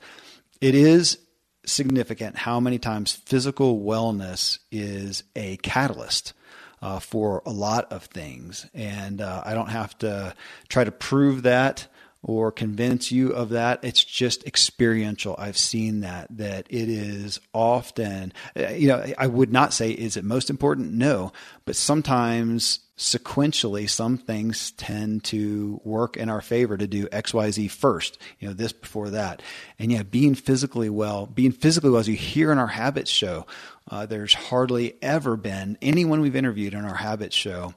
it 0.61 0.73
is 0.73 1.19
significant 1.63 2.35
how 2.37 2.59
many 2.59 2.79
times 2.79 3.13
physical 3.13 3.79
wellness 3.79 4.57
is 4.71 5.23
a 5.35 5.57
catalyst. 5.57 6.33
Uh, 6.81 6.99
for 6.99 7.41
a 7.45 7.49
lot 7.49 7.89
of 7.93 8.03
things. 8.07 8.65
And 8.73 9.21
uh, 9.21 9.41
I 9.45 9.53
don't 9.53 9.69
have 9.69 9.97
to 9.99 10.35
try 10.67 10.83
to 10.83 10.91
prove 10.91 11.43
that 11.43 11.87
or 12.21 12.51
convince 12.51 13.09
you 13.09 13.29
of 13.29 13.51
that. 13.51 13.81
It's 13.85 14.03
just 14.03 14.45
experiential. 14.45 15.33
I've 15.37 15.57
seen 15.57 16.01
that, 16.01 16.27
that 16.31 16.67
it 16.69 16.89
is 16.89 17.39
often, 17.53 18.33
uh, 18.59 18.67
you 18.71 18.89
know, 18.89 19.05
I 19.17 19.27
would 19.27 19.53
not 19.53 19.71
say, 19.71 19.91
is 19.91 20.17
it 20.17 20.25
most 20.25 20.49
important? 20.49 20.91
No, 20.91 21.31
but 21.63 21.77
sometimes 21.77 22.79
sequentially, 23.03 23.89
some 23.89 24.17
things 24.17 24.71
tend 24.71 25.25
to 25.25 25.81
work 25.83 26.15
in 26.15 26.29
our 26.29 26.39
favor 26.39 26.77
to 26.77 26.87
do 26.87 27.05
XYZ 27.07 27.69
first, 27.69 28.17
you 28.39 28.47
know, 28.47 28.53
this 28.53 28.71
before 28.71 29.09
that. 29.09 29.41
And 29.77 29.91
yeah, 29.91 30.03
being 30.03 30.35
physically 30.35 30.89
well, 30.89 31.25
being 31.25 31.51
physically 31.51 31.89
well, 31.89 31.99
as 31.99 32.07
you 32.07 32.15
hear 32.15 32.49
in 32.49 32.57
our 32.57 32.67
habits 32.67 33.11
show, 33.11 33.45
uh, 33.91 34.05
there's 34.05 34.33
hardly 34.33 34.95
ever 35.01 35.35
been 35.35 35.77
anyone 35.81 36.21
we've 36.21 36.33
interviewed 36.33 36.73
in 36.73 36.85
our 36.85 36.95
habits 36.95 37.35
show 37.35 37.73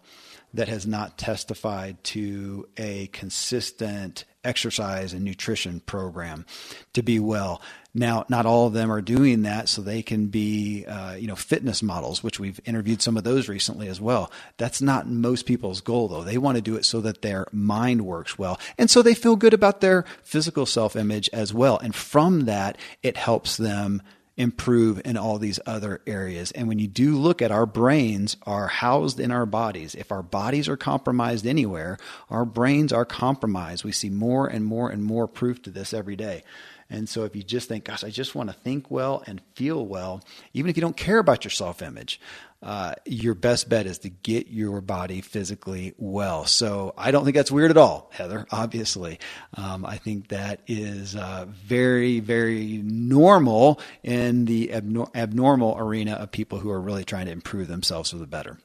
that 0.55 0.69
has 0.69 0.87
not 0.87 1.19
testified 1.19 2.03
to 2.05 2.69
a 2.77 3.09
consistent 3.09 4.25
exercise 4.45 5.13
and 5.13 5.25
nutrition 5.25 5.81
program 5.81 6.47
to 6.93 7.03
be 7.03 7.19
well. 7.19 7.61
Now, 7.99 8.27
not 8.29 8.45
all 8.45 8.67
of 8.67 8.75
them 8.75 8.93
are 8.93 9.01
doing 9.01 9.43
that, 9.43 9.71
so 9.71 9.81
they 9.81 10.03
can 10.03 10.27
be, 10.27 10.85
uh, 10.85 11.15
you 11.15 11.27
know, 11.27 11.35
fitness 11.35 11.83
models, 11.83 12.23
which 12.23 12.39
we've 12.39 12.61
interviewed 12.67 13.01
some 13.01 13.17
of 13.17 13.25
those 13.25 13.49
recently 13.49 13.89
as 13.89 14.03
well. 14.03 14.31
That's 14.59 14.83
not 14.83 15.09
most 15.09 15.47
people's 15.47 15.81
goal, 15.81 16.07
though. 16.09 16.23
They 16.23 16.37
want 16.37 16.57
to 16.57 16.63
do 16.63 16.77
it 16.77 16.85
so 16.85 17.01
that 17.01 17.23
their 17.23 17.47
mind 17.53 18.03
works 18.03 18.39
well, 18.39 18.61
and 18.77 18.91
so 18.91 19.01
they 19.01 19.15
feel 19.15 19.35
good 19.35 19.55
about 19.55 19.81
their 19.81 20.05
physical 20.23 20.67
self-image 20.67 21.31
as 21.33 21.55
well. 21.55 21.79
And 21.79 21.95
from 21.95 22.41
that, 22.41 22.77
it 23.03 23.17
helps 23.17 23.57
them 23.57 24.03
improve 24.37 25.01
in 25.07 25.17
all 25.17 25.39
these 25.39 25.59
other 25.65 26.03
areas. 26.07 26.51
And 26.53 26.69
when 26.69 26.79
you 26.79 26.89
do 26.89 27.17
look 27.17 27.41
at 27.41 27.51
our 27.51 27.65
brains 27.65 28.37
are 28.43 28.67
housed 28.67 29.19
in 29.19 29.31
our 29.31 29.47
bodies. 29.47 29.95
If 29.95 30.13
our 30.13 30.23
bodies 30.23 30.69
are 30.69 30.77
compromised 30.77 31.47
anywhere, 31.47 31.97
our 32.29 32.45
brains 32.45 32.93
are 32.93 33.07
compromised. 33.07 33.85
We 33.85 33.93
see 33.93 34.11
more 34.11 34.47
and 34.47 34.67
more 34.67 34.91
and 34.91 35.03
more 35.03 35.27
proof 35.27 35.63
to 35.63 35.71
this 35.71 35.95
every 35.95 36.17
day. 36.17 36.43
And 36.89 37.09
so 37.09 37.25
if 37.25 37.35
you 37.35 37.43
just 37.43 37.69
think, 37.69 37.85
gosh, 37.85 38.05
I 38.05 38.11
just 38.11 38.35
want 38.35 38.49
to 38.49 38.55
think 38.55 38.91
well 38.91 39.23
and 39.27 39.41
feel 39.55 39.85
well, 39.85 40.23
even 40.55 40.71
if 40.71 40.77
you 40.77 40.81
don't 40.81 40.97
care 40.97 41.19
about 41.19 41.45
your 41.45 41.51
self 41.51 41.83
image, 41.83 42.21
uh, 42.63 42.95
your 43.05 43.35
best 43.35 43.69
bet 43.69 43.87
is 43.87 43.99
to 43.99 44.09
get 44.09 44.49
your 44.49 44.81
body 44.81 45.21
physically 45.21 45.95
well. 45.99 46.47
So 46.47 46.95
I 46.97 47.11
don't 47.11 47.25
think 47.25 47.37
that's 47.37 47.53
weird 47.53 47.71
at 47.71 47.77
all, 47.77 48.11
Heather, 48.13 48.47
obviously. 48.51 49.19
Um, 49.55 49.85
I 49.85 49.99
think 49.99 50.29
that 50.29 50.61
is 50.67 51.15
uh, 51.17 51.47
very, 51.49 52.21
very 52.21 52.81
normal 52.83 53.81
in 54.03 54.47
the 54.47 54.69
abnor- 54.69 55.15
abnormal 55.15 55.77
arena 55.79 56.13
of 56.13 56.31
people 56.31 56.59
who 56.59 56.71
are 56.71 56.81
really 56.81 57.05
trying 57.05 57.27
to 57.27 57.33
improve 57.33 57.69
themselves 57.69 58.11
for 58.11 58.17
the 58.17 58.27
better. 58.27 58.59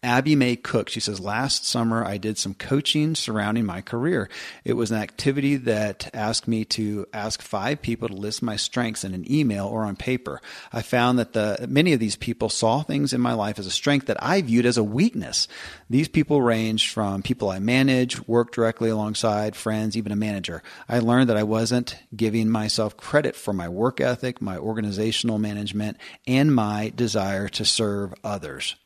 Abby 0.00 0.36
May 0.36 0.54
Cook. 0.54 0.88
She 0.88 1.00
says, 1.00 1.18
Last 1.18 1.66
summer 1.66 2.04
I 2.04 2.18
did 2.18 2.38
some 2.38 2.54
coaching 2.54 3.16
surrounding 3.16 3.66
my 3.66 3.80
career. 3.80 4.28
It 4.64 4.74
was 4.74 4.92
an 4.92 4.98
activity 4.98 5.56
that 5.56 6.08
asked 6.14 6.46
me 6.46 6.64
to 6.66 7.06
ask 7.12 7.42
five 7.42 7.82
people 7.82 8.06
to 8.06 8.14
list 8.14 8.40
my 8.40 8.54
strengths 8.54 9.02
in 9.02 9.12
an 9.12 9.30
email 9.30 9.66
or 9.66 9.84
on 9.84 9.96
paper. 9.96 10.40
I 10.72 10.82
found 10.82 11.18
that 11.18 11.32
the, 11.32 11.66
many 11.68 11.92
of 11.92 12.00
these 12.00 12.14
people 12.14 12.48
saw 12.48 12.82
things 12.82 13.12
in 13.12 13.20
my 13.20 13.32
life 13.32 13.58
as 13.58 13.66
a 13.66 13.72
strength 13.72 14.06
that 14.06 14.22
I 14.22 14.40
viewed 14.40 14.66
as 14.66 14.78
a 14.78 14.84
weakness. 14.84 15.48
These 15.90 16.08
people 16.08 16.42
ranged 16.42 16.92
from 16.92 17.22
people 17.22 17.50
I 17.50 17.58
manage, 17.58 18.24
work 18.28 18.52
directly 18.52 18.90
alongside, 18.90 19.56
friends, 19.56 19.96
even 19.96 20.12
a 20.12 20.16
manager. 20.16 20.62
I 20.88 21.00
learned 21.00 21.28
that 21.28 21.36
I 21.36 21.42
wasn't 21.42 21.96
giving 22.14 22.48
myself 22.48 22.96
credit 22.96 23.34
for 23.34 23.52
my 23.52 23.68
work 23.68 24.00
ethic, 24.00 24.40
my 24.40 24.58
organizational 24.58 25.40
management, 25.40 25.96
and 26.24 26.54
my 26.54 26.92
desire 26.94 27.48
to 27.48 27.64
serve 27.64 28.14
others. 28.22 28.76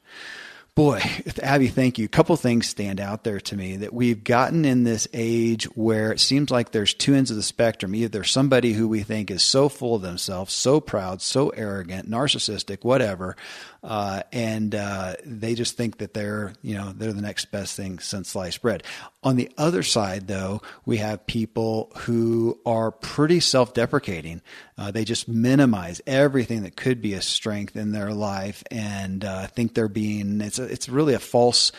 Boy, 0.75 1.03
Abby, 1.43 1.69
thank 1.69 1.99
you. 1.99 2.07
A 2.07 2.09
couple 2.09 2.35
things 2.37 2.67
stand 2.67 2.99
out 2.99 3.25
there 3.25 3.41
to 3.41 3.57
me 3.57 3.77
that 3.77 3.93
we've 3.93 4.25
gotten 4.25 4.65
in 4.65 4.85
this 4.85 5.07
age 5.13 5.65
where 5.77 6.13
it 6.13 6.19
seems 6.19 6.51
like 6.51 6.71
there's 6.71 6.95
two 6.95 7.15
ends 7.15 7.31
of 7.31 7.37
the 7.37 7.43
spectrum. 7.43 7.95
Either 7.95 8.25
somebody 8.25 8.73
who 8.73 8.89
we 8.89 9.03
think 9.03 9.31
is 9.31 9.43
so 9.43 9.69
full 9.69 9.97
of 9.97 10.01
themselves, 10.01 10.55
so 10.55 10.81
proud, 10.81 11.21
so 11.21 11.51
arrogant, 11.51 12.11
narcissistic, 12.11 12.85
whatever, 12.85 13.37
uh, 13.83 14.23
and 14.33 14.75
uh, 14.75 15.15
they 15.25 15.55
just 15.55 15.77
think 15.77 15.99
that 15.99 16.15
they're 16.15 16.53
you 16.63 16.75
know 16.75 16.93
they're 16.93 17.13
the 17.13 17.21
next 17.21 17.47
best 17.47 17.77
thing 17.77 17.99
since 17.99 18.31
sliced 18.31 18.63
bread. 18.63 18.83
On 19.23 19.37
the 19.37 19.51
other 19.59 19.83
side, 19.83 20.29
though, 20.29 20.63
we 20.87 20.99
have 20.99 21.27
people 21.27 21.91
who 21.99 22.61
are 22.65 22.91
pretty 22.91 23.41
self-deprecating. 23.41 24.41
Uh, 24.79 24.91
they 24.91 25.05
just 25.05 25.29
minimize 25.29 26.01
everything 26.07 26.63
that 26.63 26.77
could 26.77 27.03
be 27.03 27.15
a 27.15 27.23
strength 27.23 27.77
in 27.77 27.93
their 27.93 28.13
life 28.13 28.63
and 28.71 29.25
uh, 29.25 29.47
think 29.49 29.75
they're 29.75 29.89
being. 29.89 30.41
It's 30.41 30.59
a, 30.59 30.65
it's 30.65 30.89
really 30.89 31.15
a 31.15 31.21
false 31.21 31.73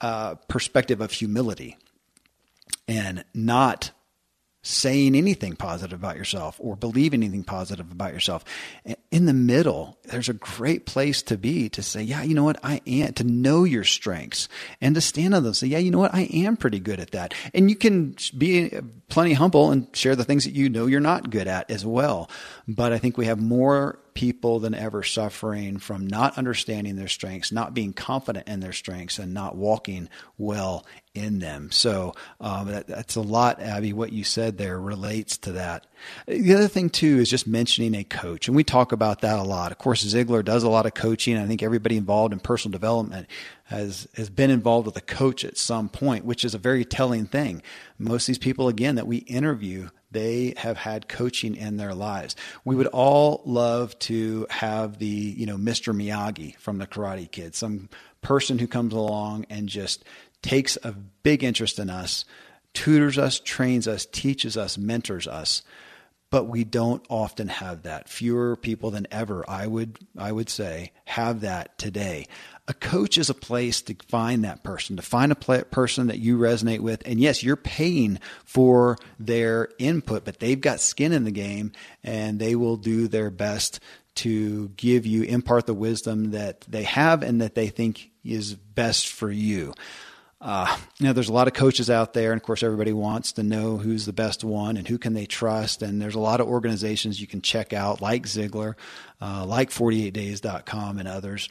uh, 0.00 0.36
perspective 0.48 1.00
of 1.00 1.10
humility 1.10 1.76
and 2.86 3.24
not 3.34 3.90
saying 4.62 5.14
anything 5.14 5.56
positive 5.56 5.98
about 5.98 6.16
yourself 6.16 6.56
or 6.58 6.76
believing 6.76 7.22
anything 7.22 7.44
positive 7.44 7.90
about 7.90 8.12
yourself. 8.12 8.44
In 9.10 9.26
the 9.26 9.34
middle, 9.34 9.98
there's 10.04 10.28
a 10.28 10.34
great 10.34 10.86
place 10.86 11.20
to 11.22 11.36
be 11.36 11.68
to 11.70 11.82
say, 11.82 12.00
yeah, 12.00 12.22
you 12.22 12.32
know 12.32 12.44
what, 12.44 12.60
I 12.62 12.80
am, 12.86 13.12
to 13.14 13.24
know 13.24 13.64
your 13.64 13.82
strengths 13.82 14.48
and 14.80 14.94
to 14.94 15.00
stand 15.00 15.34
on 15.34 15.42
them. 15.42 15.52
Say, 15.52 15.66
yeah, 15.66 15.78
you 15.78 15.90
know 15.90 15.98
what, 15.98 16.14
I 16.14 16.28
am 16.32 16.56
pretty 16.56 16.78
good 16.78 17.00
at 17.00 17.10
that. 17.10 17.34
And 17.52 17.68
you 17.68 17.74
can 17.74 18.14
be 18.38 18.70
plenty 19.08 19.32
humble 19.32 19.72
and 19.72 19.88
share 19.96 20.14
the 20.14 20.24
things 20.24 20.44
that 20.44 20.54
you 20.54 20.68
know 20.68 20.86
you're 20.86 21.00
not 21.00 21.30
good 21.30 21.48
at 21.48 21.72
as 21.72 21.84
well. 21.84 22.30
But 22.68 22.92
I 22.92 22.98
think 22.98 23.18
we 23.18 23.26
have 23.26 23.40
more 23.40 23.98
people 24.14 24.60
than 24.60 24.74
ever 24.74 25.02
suffering 25.02 25.78
from 25.78 26.06
not 26.06 26.38
understanding 26.38 26.94
their 26.96 27.08
strengths, 27.08 27.50
not 27.50 27.74
being 27.74 27.92
confident 27.92 28.46
in 28.48 28.60
their 28.60 28.72
strengths, 28.72 29.18
and 29.18 29.34
not 29.34 29.56
walking 29.56 30.08
well 30.38 30.86
in 31.14 31.40
them. 31.40 31.70
So 31.72 32.14
um, 32.40 32.68
that, 32.68 32.86
that's 32.86 33.16
a 33.16 33.20
lot, 33.22 33.60
Abby. 33.60 33.92
What 33.92 34.12
you 34.12 34.22
said 34.22 34.56
there 34.56 34.78
relates 34.78 35.38
to 35.38 35.52
that. 35.52 35.86
The 36.26 36.54
other 36.54 36.68
thing 36.68 36.90
too 36.90 37.18
is 37.18 37.28
just 37.28 37.46
mentioning 37.46 37.94
a 37.94 38.04
coach, 38.04 38.48
and 38.48 38.56
we 38.56 38.64
talk 38.64 38.92
about 38.92 39.20
that 39.20 39.38
a 39.38 39.42
lot. 39.42 39.72
Of 39.72 39.78
course, 39.78 40.04
Ziglar 40.04 40.44
does 40.44 40.62
a 40.62 40.68
lot 40.68 40.86
of 40.86 40.94
coaching. 40.94 41.36
I 41.36 41.46
think 41.46 41.62
everybody 41.62 41.96
involved 41.96 42.32
in 42.32 42.40
personal 42.40 42.72
development 42.72 43.26
has 43.64 44.08
has 44.14 44.30
been 44.30 44.50
involved 44.50 44.86
with 44.86 44.96
a 44.96 45.02
coach 45.02 45.44
at 45.44 45.56
some 45.56 45.88
point, 45.88 46.24
which 46.24 46.44
is 46.44 46.54
a 46.54 46.58
very 46.58 46.84
telling 46.84 47.26
thing. 47.26 47.62
Most 47.98 48.24
of 48.24 48.26
these 48.28 48.38
people, 48.38 48.68
again, 48.68 48.96
that 48.96 49.06
we 49.06 49.18
interview, 49.18 49.90
they 50.10 50.54
have 50.56 50.76
had 50.76 51.08
coaching 51.08 51.54
in 51.54 51.76
their 51.76 51.94
lives. 51.94 52.36
We 52.64 52.76
would 52.76 52.88
all 52.88 53.42
love 53.44 53.98
to 54.00 54.46
have 54.50 54.98
the 54.98 55.06
you 55.06 55.46
know 55.46 55.56
Mr. 55.56 55.94
Miyagi 55.94 56.56
from 56.56 56.78
the 56.78 56.86
Karate 56.86 57.30
Kid, 57.30 57.54
some 57.54 57.88
person 58.22 58.58
who 58.58 58.66
comes 58.66 58.92
along 58.92 59.46
and 59.50 59.68
just 59.68 60.04
takes 60.42 60.76
a 60.82 60.92
big 60.92 61.44
interest 61.44 61.78
in 61.78 61.90
us, 61.90 62.24
tutors 62.72 63.18
us, 63.18 63.40
trains 63.40 63.86
us, 63.86 64.06
teaches 64.06 64.56
us, 64.56 64.78
mentors 64.78 65.26
us 65.26 65.62
but 66.30 66.44
we 66.44 66.64
don't 66.64 67.04
often 67.08 67.48
have 67.48 67.82
that. 67.82 68.08
Fewer 68.08 68.56
people 68.56 68.90
than 68.90 69.06
ever, 69.10 69.44
I 69.48 69.66
would 69.66 69.98
I 70.16 70.32
would 70.32 70.48
say, 70.48 70.92
have 71.04 71.40
that 71.40 71.76
today. 71.76 72.26
A 72.68 72.74
coach 72.74 73.18
is 73.18 73.28
a 73.28 73.34
place 73.34 73.82
to 73.82 73.96
find 74.08 74.44
that 74.44 74.62
person, 74.62 74.96
to 74.96 75.02
find 75.02 75.32
a 75.32 75.34
person 75.34 76.06
that 76.06 76.20
you 76.20 76.38
resonate 76.38 76.78
with. 76.78 77.02
And 77.04 77.18
yes, 77.18 77.42
you're 77.42 77.56
paying 77.56 78.20
for 78.44 78.96
their 79.18 79.70
input, 79.78 80.24
but 80.24 80.38
they've 80.38 80.60
got 80.60 80.78
skin 80.78 81.12
in 81.12 81.24
the 81.24 81.32
game 81.32 81.72
and 82.04 82.38
they 82.38 82.54
will 82.54 82.76
do 82.76 83.08
their 83.08 83.30
best 83.30 83.80
to 84.16 84.68
give 84.76 85.04
you, 85.04 85.24
impart 85.24 85.66
the 85.66 85.74
wisdom 85.74 86.30
that 86.30 86.60
they 86.68 86.84
have 86.84 87.24
and 87.24 87.40
that 87.40 87.56
they 87.56 87.68
think 87.68 88.10
is 88.24 88.54
best 88.54 89.08
for 89.08 89.30
you. 89.32 89.72
Uh, 90.40 90.74
you 90.98 91.06
know, 91.06 91.12
there's 91.12 91.28
a 91.28 91.34
lot 91.34 91.48
of 91.48 91.54
coaches 91.54 91.90
out 91.90 92.14
there, 92.14 92.32
and 92.32 92.40
of 92.40 92.46
course, 92.46 92.62
everybody 92.62 92.92
wants 92.92 93.32
to 93.32 93.42
know 93.42 93.76
who's 93.76 94.06
the 94.06 94.12
best 94.12 94.42
one 94.42 94.76
and 94.78 94.88
who 94.88 94.96
can 94.96 95.12
they 95.12 95.26
trust. 95.26 95.82
And 95.82 96.00
there's 96.00 96.14
a 96.14 96.20
lot 96.20 96.40
of 96.40 96.48
organizations 96.48 97.20
you 97.20 97.26
can 97.26 97.42
check 97.42 97.72
out, 97.72 98.00
like 98.00 98.22
Ziglar, 98.22 98.74
uh, 99.20 99.44
like 99.44 99.70
48days.com, 99.70 100.98
and 100.98 101.08
others. 101.08 101.48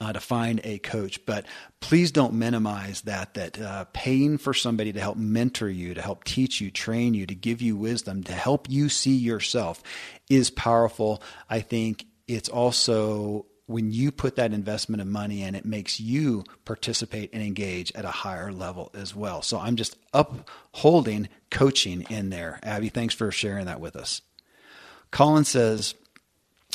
Uh, 0.00 0.12
to 0.12 0.18
find 0.18 0.60
a 0.64 0.78
coach, 0.78 1.24
but 1.24 1.46
please 1.78 2.10
don't 2.10 2.34
minimize 2.34 3.02
that. 3.02 3.34
That 3.34 3.60
uh, 3.60 3.84
paying 3.92 4.38
for 4.38 4.52
somebody 4.52 4.92
to 4.92 5.00
help 5.00 5.16
mentor 5.16 5.68
you, 5.68 5.94
to 5.94 6.02
help 6.02 6.24
teach 6.24 6.60
you, 6.60 6.72
train 6.72 7.14
you, 7.14 7.26
to 7.26 7.34
give 7.34 7.62
you 7.62 7.76
wisdom, 7.76 8.24
to 8.24 8.32
help 8.32 8.68
you 8.68 8.88
see 8.88 9.14
yourself, 9.14 9.84
is 10.28 10.50
powerful. 10.50 11.22
I 11.48 11.60
think 11.60 12.06
it's 12.26 12.48
also 12.48 13.46
when 13.66 13.92
you 13.92 14.12
put 14.12 14.36
that 14.36 14.52
investment 14.52 15.00
of 15.00 15.08
money 15.08 15.42
in, 15.42 15.54
it 15.54 15.64
makes 15.64 15.98
you 15.98 16.44
participate 16.64 17.30
and 17.32 17.42
engage 17.42 17.92
at 17.94 18.04
a 18.04 18.10
higher 18.10 18.52
level 18.52 18.90
as 18.94 19.14
well. 19.14 19.40
So 19.42 19.58
I'm 19.58 19.76
just 19.76 19.96
upholding 20.12 21.28
coaching 21.50 22.02
in 22.10 22.30
there. 22.30 22.60
Abby, 22.62 22.90
thanks 22.90 23.14
for 23.14 23.30
sharing 23.30 23.66
that 23.66 23.80
with 23.80 23.96
us. 23.96 24.20
Colin 25.10 25.44
says, 25.44 25.94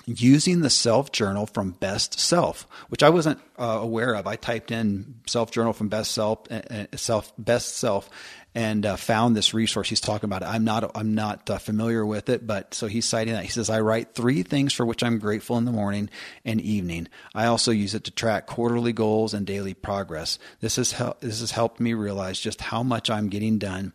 using 0.05 0.61
the 0.61 0.69
self 0.69 1.11
journal 1.11 1.45
from 1.45 1.71
best 1.71 2.19
self, 2.19 2.67
which 2.89 3.03
I 3.03 3.09
wasn't 3.09 3.39
uh, 3.57 3.79
aware 3.81 4.15
of. 4.15 4.25
I 4.25 4.35
typed 4.35 4.71
in 4.71 5.15
self 5.27 5.51
journal 5.51 5.73
from 5.73 5.89
best 5.89 6.11
self, 6.11 6.51
uh, 6.51 6.85
self 6.95 7.33
best 7.37 7.77
self, 7.77 8.09
and 8.55 8.85
uh, 8.85 8.95
found 8.95 9.35
this 9.35 9.53
resource. 9.53 9.89
He's 9.89 10.01
talking 10.01 10.27
about 10.27 10.41
it. 10.41 10.47
I'm 10.47 10.63
not 10.63 10.91
I'm 10.95 11.13
not 11.13 11.49
uh, 11.49 11.57
familiar 11.57 12.05
with 12.05 12.29
it, 12.29 12.45
but 12.47 12.73
so 12.73 12.87
he's 12.87 13.05
citing 13.05 13.33
that. 13.33 13.43
He 13.43 13.49
says 13.49 13.69
I 13.69 13.81
write 13.81 14.15
three 14.15 14.43
things 14.43 14.73
for 14.73 14.85
which 14.85 15.03
I'm 15.03 15.19
grateful 15.19 15.57
in 15.57 15.65
the 15.65 15.71
morning 15.71 16.09
and 16.43 16.59
evening. 16.59 17.07
I 17.35 17.45
also 17.45 17.71
use 17.71 17.93
it 17.93 18.03
to 18.05 18.11
track 18.11 18.47
quarterly 18.47 18.93
goals 18.93 19.33
and 19.33 19.45
daily 19.45 19.73
progress. 19.73 20.39
This 20.61 20.77
has 20.77 20.93
hel- 20.93 21.17
this 21.19 21.41
has 21.41 21.51
helped 21.51 21.79
me 21.79 21.93
realize 21.93 22.39
just 22.39 22.61
how 22.61 22.83
much 22.83 23.09
I'm 23.09 23.29
getting 23.29 23.59
done 23.59 23.93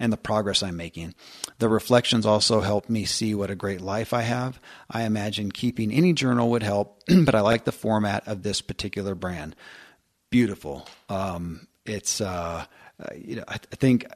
and 0.00 0.12
the 0.12 0.16
progress 0.16 0.62
I'm 0.62 0.76
making. 0.76 1.14
The 1.58 1.68
reflections 1.68 2.26
also 2.26 2.60
help 2.60 2.88
me 2.88 3.04
see 3.04 3.34
what 3.34 3.50
a 3.50 3.54
great 3.54 3.80
life 3.80 4.12
I 4.12 4.22
have. 4.22 4.60
I 4.90 5.02
imagine 5.02 5.52
keeping 5.52 5.92
any 5.92 6.12
journal 6.12 6.50
would 6.50 6.64
help, 6.64 7.02
but 7.24 7.34
I 7.34 7.40
like 7.40 7.64
the 7.64 7.72
format 7.72 8.26
of 8.26 8.42
this 8.42 8.60
particular 8.60 9.14
brand. 9.14 9.54
Beautiful. 10.30 10.88
Um, 11.08 11.68
it's 11.86 12.20
uh, 12.20 12.64
uh, 13.00 13.14
you 13.16 13.36
know, 13.36 13.44
I, 13.48 13.54
I 13.54 13.76
think 13.76 14.06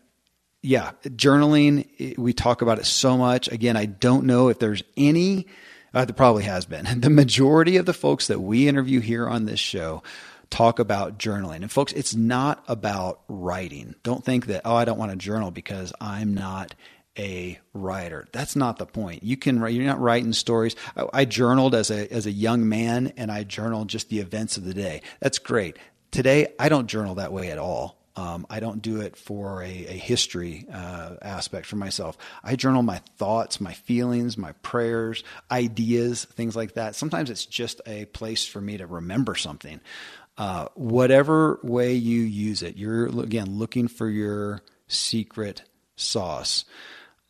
yeah, 0.63 0.93
journaling, 1.05 2.19
we 2.19 2.33
talk 2.33 2.63
about 2.63 2.79
it 2.79 2.87
so 2.87 3.17
much. 3.17 3.49
Again, 3.49 3.77
I 3.77 3.87
don't 3.87 4.25
know 4.25 4.49
if 4.49 4.59
there's 4.59 4.83
any, 4.97 5.47
uh, 5.95 6.05
there 6.05 6.15
probably 6.15 6.45
has 6.45 6.67
been. 6.67 6.87
The 7.01 7.11
majority 7.11 7.77
of 7.77 7.87
the 7.87 7.95
folks 7.95 8.27
that 8.27 8.41
we 8.41 8.69
interview 8.69 9.01
here 9.01 9.29
on 9.29 9.45
this 9.45 9.61
show 9.61 10.03
talk 10.51 10.79
about 10.79 11.19
journaling. 11.19 11.57
And 11.57 11.71
folks, 11.71 11.93
it's 11.93 12.15
not 12.15 12.65
about 12.67 13.21
writing. 13.29 13.95
Don't 14.03 14.25
think 14.25 14.47
that, 14.47 14.63
oh, 14.65 14.75
I 14.75 14.85
don't 14.85 14.99
want 14.99 15.13
to 15.13 15.17
journal 15.17 15.51
because 15.51 15.93
I'm 16.01 16.35
not 16.35 16.75
a 17.17 17.59
writer. 17.73 18.27
That's 18.33 18.57
not 18.57 18.79
the 18.79 18.87
point. 18.87 19.23
You 19.23 19.37
can 19.37 19.61
write, 19.61 19.75
you're 19.75 19.85
not 19.85 20.01
writing 20.01 20.33
stories. 20.33 20.75
I, 20.97 21.07
I 21.13 21.25
journaled 21.25 21.75
as 21.75 21.91
a, 21.91 22.13
as 22.13 22.27
a 22.27 22.33
young 22.33 22.69
man 22.69 23.13
and 23.17 23.31
I 23.31 23.45
journaled 23.45 23.89
just 23.89 24.09
the 24.09 24.19
events 24.21 24.57
of 24.57 24.65
the 24.65 24.75
day. 24.75 25.03
That's 25.21 25.39
great. 25.39 25.77
Today, 26.11 26.49
I 26.59 26.69
don't 26.69 26.87
journal 26.87 27.17
that 27.17 27.33
way 27.33 27.51
at 27.51 27.59
all. 27.59 27.98
Um, 28.19 28.49
I 28.51 28.59
don't 28.59 28.83
do 28.83 29.01
it 29.01 29.17
for 29.17 29.63
a, 29.63 29.67
a 29.67 29.93
history 29.93 30.67
uh, 30.73 31.15
aspect 31.23 31.67
for 31.67 31.77
myself. 31.77 32.19
I 32.43 32.57
journal 32.57 32.83
my 32.83 33.01
thoughts, 33.17 33.61
my 33.61 33.75
feelings, 33.75 34.37
my 34.37 34.53
prayers, 34.55 35.23
ideas, 35.53 36.25
things 36.25 36.57
like 36.57 36.75
that. 36.75 36.97
Sometimes 36.97 37.31
it's 37.31 37.47
just 37.47 37.81
a 37.87 38.07
place 38.07 38.45
for 38.45 38.61
me 38.61 38.79
to 38.79 38.89
remember 38.89 39.37
something. 39.37 39.81
Uh, 40.37 40.67
whatever 40.75 41.61
way 41.63 41.95
you 41.95 42.23
use 42.23 42.65
it, 42.65 42.77
you're 42.77 43.07
again 43.07 43.57
looking 43.57 43.87
for 43.87 44.09
your 44.09 44.63
secret 44.89 45.63
sauce. 45.95 46.65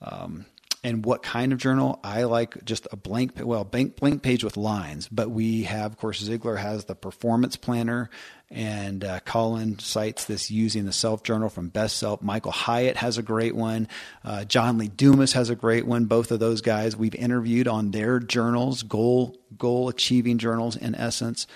Um, 0.01 0.47
and 0.89 1.05
what 1.05 1.23
kind 1.23 1.53
of 1.53 1.59
journal? 1.59 2.01
I 2.03 2.25
like 2.25 2.65
just 2.65 2.89
a 2.91 2.97
blank, 2.97 3.33
well, 3.37 3.63
blank, 3.63 3.97
blank 3.97 4.23
page 4.23 4.43
with 4.43 4.57
lines. 4.57 5.07
But 5.07 5.31
we 5.31 5.65
have, 5.65 5.93
of 5.93 5.99
course, 5.99 6.27
Ziglar 6.27 6.57
has 6.57 6.87
the 6.87 6.95
performance 6.95 7.57
planner, 7.57 8.09
and 8.51 9.05
uh, 9.05 9.21
Colin 9.21 9.79
cites 9.81 10.25
this 10.25 10.51
using 10.51 10.87
the 10.87 10.93
self 10.93 11.23
journal 11.23 11.51
from 11.51 11.69
Best 11.69 11.99
Self. 11.99 12.23
Michael 12.23 12.53
Hyatt 12.53 12.97
has 12.97 13.19
a 13.19 13.23
great 13.23 13.55
one. 13.55 13.87
Uh, 14.25 14.45
John 14.45 14.79
Lee 14.79 14.89
Dumas 14.89 15.35
has 15.35 15.51
a 15.51 15.55
great 15.55 15.87
one. 15.87 16.07
Both 16.07 16.31
of 16.31 16.41
those 16.41 16.63
guys 16.63 16.97
we've 16.97 17.15
interviewed 17.15 17.69
on 17.69 17.91
their 17.91 18.19
journals, 18.19 18.83
goal 18.83 19.37
goal 19.59 19.91
achieving 19.91 20.39
journals, 20.39 20.75
in 20.75 20.95
essence. 20.95 21.47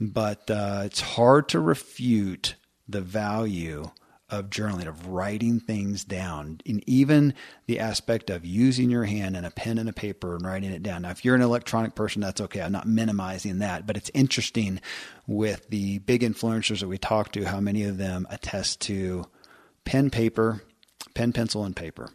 But 0.00 0.50
uh, 0.50 0.84
it's 0.86 1.02
hard 1.02 1.50
to 1.50 1.60
refute 1.60 2.54
the 2.88 3.02
value 3.02 3.90
of 4.30 4.50
journaling, 4.50 4.86
of 4.86 5.06
writing 5.06 5.58
things 5.58 6.04
down, 6.04 6.60
and 6.66 6.82
even 6.86 7.34
the 7.66 7.78
aspect 7.78 8.28
of 8.28 8.44
using 8.44 8.90
your 8.90 9.04
hand 9.04 9.36
and 9.36 9.46
a 9.46 9.50
pen 9.50 9.78
and 9.78 9.88
a 9.88 9.92
paper 9.92 10.34
and 10.34 10.44
writing 10.44 10.70
it 10.70 10.82
down. 10.82 11.02
Now, 11.02 11.10
if 11.10 11.24
you're 11.24 11.34
an 11.34 11.42
electronic 11.42 11.94
person, 11.94 12.20
that's 12.20 12.40
okay. 12.42 12.60
I'm 12.60 12.72
not 12.72 12.86
minimizing 12.86 13.60
that, 13.60 13.86
but 13.86 13.96
it's 13.96 14.10
interesting 14.12 14.80
with 15.26 15.68
the 15.68 15.98
big 16.00 16.22
influencers 16.22 16.80
that 16.80 16.88
we 16.88 16.98
talk 16.98 17.32
to, 17.32 17.44
how 17.44 17.60
many 17.60 17.84
of 17.84 17.96
them 17.96 18.26
attest 18.30 18.80
to 18.82 19.26
pen, 19.84 20.10
paper, 20.10 20.62
pen, 21.14 21.32
pencil, 21.32 21.64
and 21.64 21.74
paper. 21.74 22.10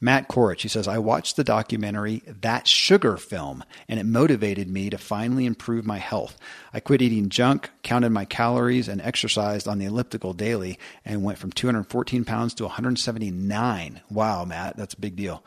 Matt 0.00 0.28
Korich, 0.28 0.60
he 0.60 0.68
says, 0.68 0.86
I 0.86 0.98
watched 0.98 1.34
the 1.34 1.42
documentary 1.42 2.22
That 2.24 2.68
Sugar 2.68 3.16
Film, 3.16 3.64
and 3.88 3.98
it 3.98 4.06
motivated 4.06 4.68
me 4.68 4.90
to 4.90 4.98
finally 4.98 5.44
improve 5.44 5.84
my 5.84 5.98
health. 5.98 6.38
I 6.72 6.78
quit 6.78 7.02
eating 7.02 7.30
junk, 7.30 7.70
counted 7.82 8.10
my 8.10 8.24
calories, 8.24 8.86
and 8.86 9.00
exercised 9.00 9.66
on 9.66 9.78
the 9.78 9.86
elliptical 9.86 10.34
daily, 10.34 10.78
and 11.04 11.24
went 11.24 11.38
from 11.38 11.50
214 11.50 12.24
pounds 12.24 12.54
to 12.54 12.64
179. 12.64 14.00
Wow, 14.08 14.44
Matt, 14.44 14.76
that's 14.76 14.94
a 14.94 15.00
big 15.00 15.16
deal. 15.16 15.42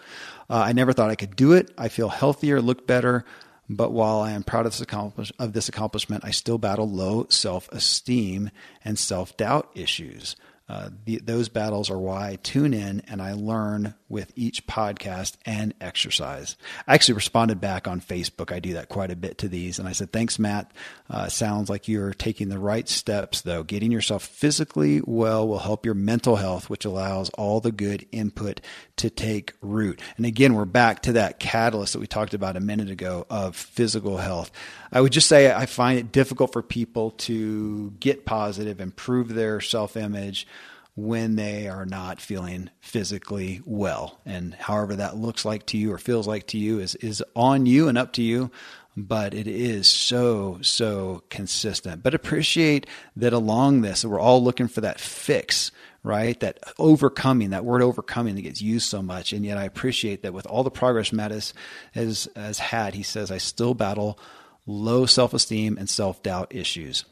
Uh, 0.50 0.64
I 0.66 0.74
never 0.74 0.92
thought 0.92 1.10
I 1.10 1.16
could 1.16 1.38
do 1.38 1.54
it. 1.54 1.72
I 1.78 1.88
feel 1.88 2.10
healthier, 2.10 2.62
look 2.62 2.86
better. 2.86 3.24
But 3.70 3.94
while 3.94 4.20
I 4.20 4.32
am 4.32 4.44
proud 4.44 4.66
of 4.66 4.74
this, 4.74 4.82
accomplish- 4.82 5.32
of 5.40 5.54
this 5.54 5.70
accomplishment, 5.70 6.26
I 6.26 6.32
still 6.32 6.58
battle 6.58 6.90
low 6.90 7.28
self 7.30 7.72
esteem 7.72 8.52
and 8.84 9.00
self 9.00 9.38
doubt 9.38 9.72
issues. 9.76 10.36
Uh, 10.72 10.90
the, 11.04 11.18
those 11.18 11.50
battles 11.50 11.90
are 11.90 11.98
why 11.98 12.30
I 12.30 12.36
tune 12.38 12.74
in 12.74 13.02
and 13.10 13.22
I 13.22 13.34
learn 13.34 13.94
with 14.08 14.32
each 14.38 14.68
podcast 14.68 15.36
and 15.46 15.74
exercise. 15.82 16.56
I 16.88 16.94
actually 16.94 17.16
responded 17.16 17.60
back 17.60 17.90
on 17.90 18.00
Facebook. 18.00 18.54
I 18.54 18.62
do 18.62 18.72
that 18.76 18.88
quite 18.88 19.12
a 19.12 19.18
bit 19.18 19.40
to 19.40 19.50
these. 19.50 19.80
And 19.80 19.88
I 19.88 19.92
said, 19.92 20.14
Thanks, 20.14 20.40
Matt. 20.40 20.72
Uh, 21.10 21.28
sounds 21.28 21.70
like 21.70 21.90
you're 21.90 22.14
taking 22.14 22.48
the 22.48 22.58
right 22.58 22.88
steps, 22.88 23.42
though. 23.42 23.64
Getting 23.64 23.92
yourself 23.92 24.24
physically 24.24 25.02
well 25.04 25.46
will 25.46 25.60
help 25.60 25.86
your 25.86 25.94
mental 25.94 26.38
health, 26.38 26.70
which 26.70 26.86
allows 26.86 27.30
all 27.32 27.60
the 27.60 27.74
good 27.74 28.08
input 28.14 28.62
to 28.96 29.10
take 29.10 29.54
root. 29.62 30.00
And 30.16 30.26
again, 30.26 30.54
we're 30.54 30.64
back 30.64 31.02
to 31.02 31.14
that 31.14 31.38
catalyst 31.38 31.92
that 31.94 32.00
we 32.00 32.08
talked 32.08 32.34
about 32.34 32.56
a 32.56 32.62
minute 32.62 32.90
ago 32.90 33.26
of 33.30 33.58
physical 33.58 34.18
health. 34.18 34.52
I 34.94 35.02
would 35.02 35.12
just 35.12 35.28
say 35.28 35.52
I 35.52 35.66
find 35.66 36.00
it 36.00 36.14
difficult 36.14 36.54
for 36.54 36.62
people 36.62 37.12
to 37.12 37.92
get 38.00 38.26
positive, 38.26 38.80
improve 38.80 39.34
their 39.34 39.60
self 39.60 39.98
image 39.98 40.48
when 40.96 41.36
they 41.36 41.68
are 41.68 41.86
not 41.86 42.20
feeling 42.20 42.70
physically 42.80 43.62
well. 43.66 44.20
And 44.26 44.54
however 44.54 44.96
that 44.98 45.16
looks 45.16 45.46
like 45.46 45.66
to 45.68 45.78
you 45.78 45.94
or 45.94 45.98
feels 45.98 46.28
like 46.28 46.48
to 46.48 46.58
you 46.58 46.80
is, 46.80 46.96
is 46.96 47.24
on 47.36 47.66
you 47.66 47.88
and 47.88 47.98
up 47.98 48.14
to 48.14 48.22
you. 48.22 48.52
But 48.98 49.34
it 49.34 49.48
is 49.48 49.88
so, 49.88 50.60
so 50.62 51.24
consistent. 51.30 52.04
But 52.04 52.14
appreciate 52.14 52.88
that 53.16 53.32
along 53.32 53.82
this, 53.82 54.04
we're 54.04 54.20
all 54.20 54.44
looking 54.44 54.68
for 54.68 54.82
that 54.82 55.00
fix, 55.00 55.72
right? 56.04 56.38
That 56.42 56.60
overcoming, 56.78 57.52
that 57.52 57.64
word 57.64 57.82
overcoming 57.82 58.36
that 58.36 58.42
gets 58.42 58.62
used 58.62 58.90
so 58.90 59.02
much. 59.02 59.32
And 59.32 59.46
yet 59.46 59.58
I 59.58 59.64
appreciate 59.64 60.24
that 60.24 60.34
with 60.34 60.46
all 60.46 60.64
the 60.64 60.70
progress 60.70 61.14
Matt 61.14 61.32
has, 61.32 61.54
has, 61.94 62.28
has 62.36 62.60
had, 62.60 62.94
he 62.94 63.04
says, 63.04 63.32
I 63.32 63.38
still 63.38 63.74
battle 63.74 64.20
low 64.66 65.06
self 65.06 65.34
esteem 65.34 65.78
and 65.78 65.90
self 65.90 66.22
doubt 66.22 66.54
issues. 66.54 67.06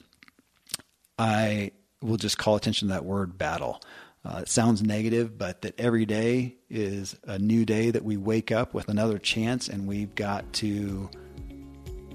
I 1.17 1.71
will 2.01 2.17
just 2.17 2.37
call 2.37 2.55
attention 2.55 2.87
to 2.87 2.93
that 2.93 3.05
word 3.05 3.37
battle. 3.37 3.81
Uh, 4.23 4.39
it 4.41 4.49
sounds 4.49 4.81
negative, 4.81 5.37
but 5.37 5.61
that 5.61 5.79
every 5.79 6.05
day 6.05 6.55
is 6.69 7.15
a 7.23 7.39
new 7.39 7.65
day 7.65 7.89
that 7.91 8.03
we 8.03 8.17
wake 8.17 8.51
up 8.51 8.73
with 8.73 8.89
another 8.89 9.17
chance, 9.17 9.69
and 9.69 9.87
we've 9.87 10.13
got 10.15 10.51
to 10.53 11.09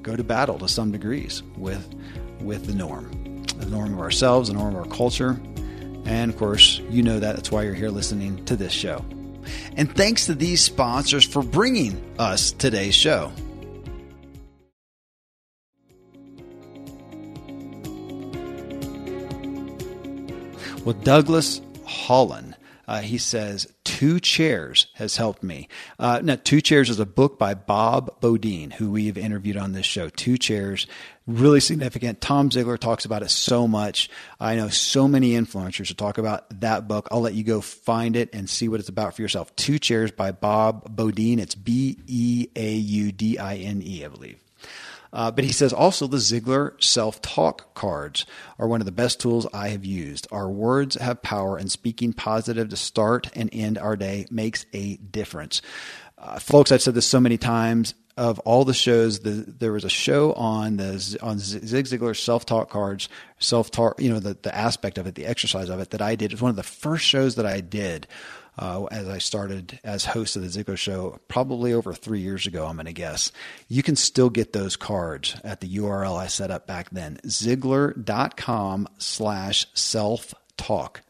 go 0.03 0.15
to 0.15 0.23
battle 0.23 0.59
to 0.59 0.69
some 0.69 0.93
degrees 0.93 1.43
with 1.57 1.95
with 2.41 2.67
the 2.67 2.75
norm, 2.75 3.43
the 3.57 3.67
norm 3.67 3.95
of 3.95 4.01
ourselves, 4.01 4.49
the 4.49 4.55
norm 4.55 4.77
of 4.77 4.85
our 4.85 4.95
culture, 4.95 5.41
and 6.05 6.31
of 6.31 6.37
course, 6.37 6.81
you 6.91 7.03
know 7.03 7.19
that. 7.19 7.37
That's 7.37 7.51
why 7.51 7.63
you're 7.63 7.75
here 7.75 7.89
listening 7.89 8.45
to 8.45 8.57
this 8.57 8.73
show. 8.73 9.05
And 9.77 9.95
thanks 9.95 10.27
to 10.27 10.35
these 10.35 10.61
sponsors 10.61 11.25
for 11.25 11.43
bringing 11.43 12.03
us 12.19 12.53
today's 12.53 12.95
show. 12.95 13.33
Well, 20.85 20.93
Douglas 20.93 21.63
Holland, 21.87 22.59
uh, 22.87 23.01
he 23.01 23.17
says, 23.17 23.67
Two 23.85 24.21
Chairs 24.21 24.89
has 24.97 25.17
helped 25.17 25.43
me. 25.43 25.67
Uh, 25.99 26.21
now, 26.23 26.37
Two 26.37 26.61
Chairs 26.61 26.91
is 26.91 27.01
a 27.01 27.07
book 27.07 27.39
by 27.39 27.55
Bob 27.55 28.21
Beaudine, 28.21 28.71
who 28.75 28.91
we've 28.91 29.17
interviewed 29.17 29.57
on 29.57 29.73
this 29.73 29.87
show. 29.87 30.11
Two 30.11 30.37
Chairs, 30.37 30.87
really 31.27 31.61
significant. 31.61 32.21
Tom 32.21 32.51
Ziglar 32.51 32.79
talks 32.79 33.07
about 33.07 33.23
it 33.23 33.31
so 33.31 33.67
much. 33.67 34.11
I 34.39 34.57
know 34.57 34.69
so 34.69 35.09
many 35.09 35.31
influencers 35.31 35.89
who 35.89 35.95
talk 35.95 36.19
about 36.19 36.61
that 36.61 36.87
book. 36.87 37.09
I'll 37.11 37.23
let 37.23 37.33
you 37.33 37.45
go 37.45 37.63
find 37.63 38.15
it 38.15 38.29
and 38.35 38.51
see 38.51 38.69
what 38.69 38.79
it's 38.79 38.91
about 38.91 39.17
for 39.17 39.23
yourself. 39.23 39.57
Two 39.57 39.79
Chairs 39.79 40.11
by 40.11 40.33
Bob 40.33 40.95
Beaudine. 40.95 41.39
It's 41.39 41.55
B 41.55 41.97
E 42.07 42.49
A 42.57 42.75
U 42.75 43.11
D 43.11 43.39
I 43.39 43.57
N 43.57 43.81
E, 43.83 44.05
I 44.05 44.09
believe. 44.09 44.44
Uh, 45.15 45.31
but 45.31 45.45
he 45.45 45.53
says 45.53 45.73
also 45.73 46.09
the 46.09 46.17
Ziglar 46.17 46.83
self 46.83 47.23
talk 47.23 47.73
cards 47.75 48.27
are 48.59 48.67
one 48.67 48.81
of 48.81 48.85
the 48.85 48.93
best 48.93 49.21
tools 49.21 49.47
I 49.55 49.69
have 49.69 49.85
used. 49.85 50.27
Our 50.33 50.51
words 50.51 50.97
have 50.97 51.23
power, 51.23 51.57
and 51.57 51.71
speaking 51.71 52.13
positive 52.13 52.69
to 52.71 52.77
start 52.77 53.31
and 53.35 53.49
end 53.53 53.79
our 53.79 53.97
day 53.97 54.27
makes 54.31 54.67
a 54.73 54.97
difference. 54.97 55.63
Uh, 56.19 56.41
folks, 56.41 56.73
I've 56.73 56.83
said 56.83 56.95
this 56.95 57.07
so 57.07 57.21
many 57.21 57.39
times. 57.39 57.95
Of 58.17 58.39
all 58.41 58.65
the 58.65 58.75
shows, 58.75 59.21
the, 59.21 59.31
there 59.31 59.73
was 59.73 59.85
a 59.85 59.89
show 59.89 60.33
on 60.35 60.77
the 60.77 61.19
on 61.21 61.39
Zig 61.41 61.87
Ziglar 61.87 62.17
self 62.17 62.47
talk 62.47 62.71
cards, 62.71 63.09
self 63.41 63.73
talk, 63.73 64.01
you 64.01 64.09
know, 64.09 64.21
the 64.21 64.39
the 64.41 64.55
aspect 64.55 64.99
of 64.99 65.07
it, 65.09 65.17
the 65.17 65.27
exercise 65.27 65.69
of 65.69 65.81
it 65.81 65.91
that 65.91 66.01
I 66.01 66.15
did. 66.15 66.27
It 66.27 66.35
was 66.35 66.43
one 66.43 66.51
of 66.51 66.57
the 66.57 66.63
first 66.63 67.05
shows 67.05 67.35
that 67.35 67.47
I 67.47 67.61
did 67.61 68.07
uh, 68.59 68.85
as 68.85 69.09
I 69.09 69.19
started 69.19 69.81
as 69.83 70.05
host 70.05 70.37
of 70.37 70.43
the 70.43 70.49
Ziglar 70.49 70.77
Show, 70.77 71.19
probably 71.29 71.73
over 71.73 71.93
three 71.93 72.21
years 72.21 72.47
ago, 72.47 72.67
I'm 72.67 72.77
going 72.77 72.87
to 72.87 72.93
guess. 72.93 73.33
You 73.69 73.83
can 73.83 73.97
still 73.97 74.31
get 74.31 74.53
those 74.53 74.77
cards 74.77 75.37
at 75.43 75.61
the 75.61 75.77
URL 75.77 76.17
I 76.17 76.29
set 76.29 76.51
up 76.51 76.67
back 76.67 76.91
then, 76.91 77.19
Ziglar.com 77.27 78.89
slash 78.99 79.67
self 79.75 80.35
talk. 80.57 81.03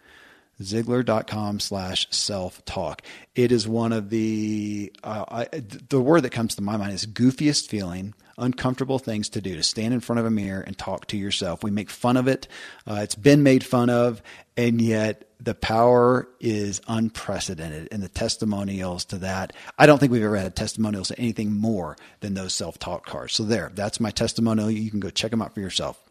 Ziglar.com 0.63 1.61
slash 1.61 2.07
self 2.11 2.65
talk. 2.65 3.03
It 3.35 3.53
is 3.53 3.67
one 3.67 3.93
of 3.93 4.11
the, 4.11 4.93
uh, 5.03 5.25
I, 5.29 5.63
the 5.89 6.01
word 6.01 6.23
that 6.23 6.31
comes 6.31 6.55
to 6.57 6.63
my 6.63 6.77
mind 6.77 6.93
is 6.93 7.07
goofiest 7.07 7.69
feeling 7.69 8.15
uncomfortable 8.37 8.99
things 8.99 9.29
to 9.31 9.41
do 9.41 9.55
to 9.55 9.63
stand 9.63 9.95
in 9.95 10.01
front 10.01 10.19
of 10.21 10.27
a 10.27 10.31
mirror 10.31 10.61
and 10.61 10.77
talk 10.77 11.07
to 11.07 11.17
yourself. 11.17 11.63
We 11.63 11.71
make 11.71 11.91
fun 11.91 12.17
of 12.17 12.29
it. 12.29 12.49
Uh, 12.87 13.01
it's 13.03 13.15
been 13.15 13.43
made 13.43 13.65
fun 13.65 13.91
of, 13.91 14.23
and 14.57 14.81
yet 14.81 15.29
the 15.41 15.55
power 15.55 16.29
is 16.41 16.81
unprecedented 16.89 17.89
and 17.93 18.03
the 18.03 18.09
testimonials 18.09 19.05
to 19.05 19.19
that 19.19 19.53
i 19.79 19.85
don't 19.85 19.99
think 19.99 20.11
we've 20.11 20.23
ever 20.23 20.37
had 20.37 20.55
testimonials 20.57 21.09
to 21.09 21.19
anything 21.19 21.53
more 21.53 21.97
than 22.21 22.35
those 22.35 22.55
self-talk 22.55 23.05
cards 23.05 23.35
so 23.35 23.43
there 23.43 23.71
that's 23.75 24.01
my 24.01 24.11
testimonial 24.11 24.71
you 24.71 24.91
can 24.91 25.01
go 25.01 25.11
check 25.11 25.31
them 25.31 25.43
out 25.43 25.53
for 25.53 25.61
yourself 25.61 26.03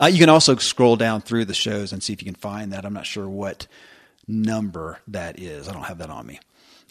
uh, 0.00 0.06
you 0.06 0.18
can 0.18 0.28
also 0.28 0.56
scroll 0.56 0.96
down 0.96 1.20
through 1.20 1.44
the 1.44 1.54
shows 1.54 1.92
and 1.92 2.02
see 2.02 2.12
if 2.12 2.22
you 2.22 2.26
can 2.26 2.34
find 2.34 2.72
that 2.72 2.84
i'm 2.84 2.94
not 2.94 3.06
sure 3.06 3.28
what 3.28 3.66
number 4.26 4.98
that 5.06 5.38
is 5.38 5.68
i 5.68 5.72
don't 5.72 5.84
have 5.84 5.98
that 5.98 6.10
on 6.10 6.26
me 6.26 6.40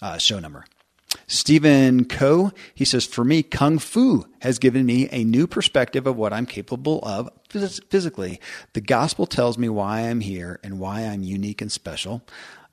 uh, 0.02 0.18
show 0.18 0.40
number 0.40 0.66
Stephen 1.26 2.06
Coe, 2.06 2.52
he 2.74 2.86
says, 2.86 3.06
For 3.06 3.24
me, 3.24 3.44
Kung 3.44 3.80
Fu 3.80 4.26
has 4.42 4.60
given 4.60 4.86
me 4.86 5.10
a 5.12 5.24
new 5.24 5.48
perspective 5.48 6.06
of 6.06 6.16
what 6.16 6.34
I'm 6.34 6.46
capable 6.46 7.00
of 7.04 7.30
physically. 7.50 8.40
The 8.74 8.82
gospel 8.82 9.26
tells 9.26 9.58
me 9.58 9.70
why 9.70 10.02
I'm 10.02 10.20
here 10.20 10.60
and 10.64 10.80
why 10.80 11.02
I'm 11.02 11.24
unique 11.24 11.62
and 11.62 11.72
special. 11.72 12.24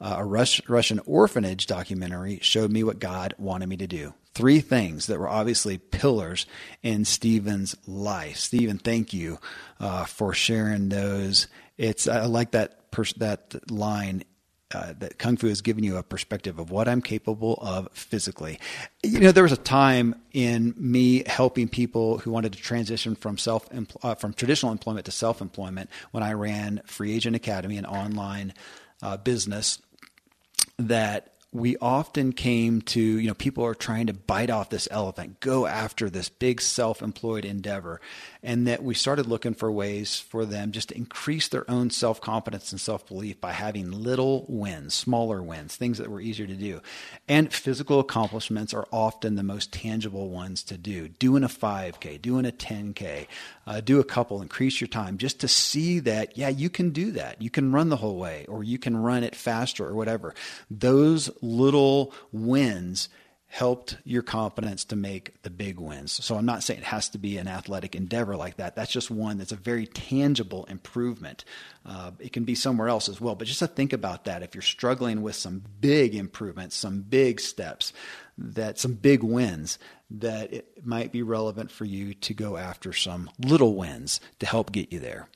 Uh, 0.01 0.17
a 0.19 0.25
Rus- 0.25 0.69
Russian 0.69 1.01
orphanage 1.07 1.67
documentary 1.67 2.39
showed 2.43 2.71
me 2.71 2.83
what 2.83 2.99
God 2.99 3.35
wanted 3.39 3.69
me 3.69 3.77
to 3.77 3.87
do. 3.87 4.15
Three 4.35 4.61
things 4.61 5.07
that 5.07 5.19
were 5.19 5.29
obviously 5.29 5.79
pillars 5.79 6.47
in 6.83 7.05
Stephen's 7.05 7.77
life. 7.87 8.37
Stephen, 8.37 8.79
thank 8.79 9.13
you 9.13 9.39
uh, 9.79 10.05
for 10.05 10.35
sharing 10.35 10.89
those. 10.89 11.47
It's 11.79 12.09
I 12.09 12.27
like 12.27 12.51
that 12.53 12.91
pers- 12.91 13.13
that 13.15 13.71
line 13.71 14.25
uh, 14.75 14.93
that 14.99 15.19
kung 15.19 15.37
fu 15.37 15.47
has 15.47 15.61
given 15.61 15.85
you 15.85 15.97
a 15.97 16.03
perspective 16.03 16.59
of 16.59 16.71
what 16.71 16.89
I'm 16.89 17.01
capable 17.01 17.59
of 17.63 17.89
physically. 17.93 18.59
You 19.03 19.21
know, 19.21 19.31
there 19.33 19.45
was 19.45 19.53
a 19.53 19.57
time 19.57 20.17
in 20.33 20.75
me 20.77 21.23
helping 21.27 21.69
people 21.69 22.19
who 22.19 22.33
wanted 22.33 22.55
to 22.55 22.59
transition 22.59 23.15
from 23.15 23.39
self 23.39 23.69
uh, 24.03 24.15
from 24.17 24.35
traditional 24.35 24.73
employment 24.73 25.07
to 25.07 25.13
self 25.13 25.41
employment 25.41 25.91
when 26.11 26.23
I 26.23 26.33
ran 26.33 26.83
Free 26.87 27.15
Agent 27.15 27.37
Academy, 27.37 27.77
an 27.77 27.87
online 27.87 28.53
uh, 29.03 29.17
business 29.17 29.81
that 30.79 31.34
we 31.55 31.77
often 31.77 32.33
came 32.33 32.83
to, 32.83 33.01
you 33.01 33.29
know, 33.29 33.35
people 33.35 33.65
are 33.65 33.77
trying 33.77 34.09
to 34.09 34.13
bite 34.13 34.51
off 34.51 34.71
this 34.71 34.89
elephant, 34.91 35.39
go 35.39 35.67
after 35.67 36.11
this 36.11 36.29
big 36.29 36.61
self 36.61 37.01
employed 37.01 37.45
endeavor. 37.45 38.01
And 38.45 38.67
that 38.67 38.85
we 38.85 38.95
started 38.95 39.27
looking 39.27 39.55
for 39.55 39.73
ways 39.73 40.21
for 40.21 40.45
them 40.45 40.71
just 40.71 40.91
to 40.91 40.97
increase 40.97 41.49
their 41.49 41.69
own 41.69 41.91
self 41.91 42.21
confidence 42.21 42.71
and 42.71 42.81
self 42.81 43.07
belief 43.09 43.41
by 43.41 43.53
having 43.53 43.91
little 43.91 44.45
wins, 44.49 44.95
smaller 44.95 45.43
wins, 45.43 45.75
things 45.75 45.99
that 45.99 46.11
were 46.11 46.21
easier 46.21 46.47
to 46.47 46.55
do. 46.55 46.81
And 47.27 47.53
physical 47.53 48.01
accomplishments 48.01 48.75
are 48.75 48.87
often 48.93 49.35
the 49.35 49.43
most 49.43 49.73
tangible 49.73 50.29
ones 50.29 50.63
to 50.65 50.77
do. 50.77 51.09
Doing 51.09 51.43
a 51.43 51.49
5K, 51.49 52.21
doing 52.21 52.45
a 52.45 52.53
10K, 52.53 53.27
uh, 53.67 53.81
do 53.81 53.99
a 53.99 54.05
couple, 54.05 54.43
increase 54.43 54.81
your 54.81 54.89
time 54.89 55.17
just 55.17 55.41
to 55.41 55.49
see 55.49 55.99
that, 56.01 56.37
yeah, 56.37 56.51
you 56.51 56.69
can 56.69 56.91
do 56.91 57.13
that. 57.13 57.41
You 57.41 57.51
can 57.51 57.73
run 57.73 57.89
the 57.89 57.97
whole 57.97 58.17
way 58.17 58.45
or 58.47 58.63
you 58.63 58.79
can 58.79 58.97
run 58.97 59.25
it 59.25 59.35
faster 59.35 59.87
or 59.87 59.95
whatever. 59.95 60.35
Those 60.71 61.31
little 61.41 62.13
wins 62.31 63.09
helped 63.55 63.97
your 64.03 64.21
confidence 64.21 64.85
to 64.85 64.97
make 64.97 65.41
the 65.43 65.49
big 65.49 65.79
wins. 65.79 66.11
So 66.25 66.35
I'm 66.35 66.45
not 66.45 66.65
saying 66.65 66.81
it 66.81 66.87
has 66.87 67.09
to 67.11 67.19
be 67.19 67.39
an 67.39 67.47
athletic 67.47 67.95
endeavor 67.95 68.35
like 68.35 68.57
that. 68.57 68.75
That's 68.75 68.91
just 68.91 69.13
one 69.13 69.39
that's 69.39 69.53
a 69.53 69.57
very 69.57 69.87
tangible 69.87 70.65
improvement. 70.65 71.45
Uh, 71.87 72.11
it 72.19 72.33
can 72.33 72.43
be 72.43 72.57
somewhere 72.57 72.89
else 72.89 73.09
as 73.09 73.21
well. 73.21 73.37
But 73.37 73.47
just 73.47 73.61
to 73.61 73.69
think 73.69 73.93
about 73.93 74.25
that, 74.25 74.43
if 74.43 74.57
you're 74.57 74.63
struggling 74.63 75.23
with 75.23 75.37
some 75.37 75.63
big 75.81 76.17
improvements, 76.17 76.75
some 76.75 77.03
big 77.03 77.39
steps, 77.39 77.93
that 78.37 78.81
some 78.81 78.95
big 78.95 79.23
wins, 79.23 79.79
that 80.11 80.53
it 80.53 80.85
might 80.85 81.13
be 81.13 81.23
relevant 81.23 81.71
for 81.71 81.85
you 81.85 82.13
to 82.13 82.35
go 82.35 82.57
after 82.57 82.93
some 82.93 83.31
little 83.39 83.77
wins 83.77 84.21
to 84.41 84.47
help 84.47 84.73
get 84.73 84.93
you 84.93 84.99
there. 84.99 85.29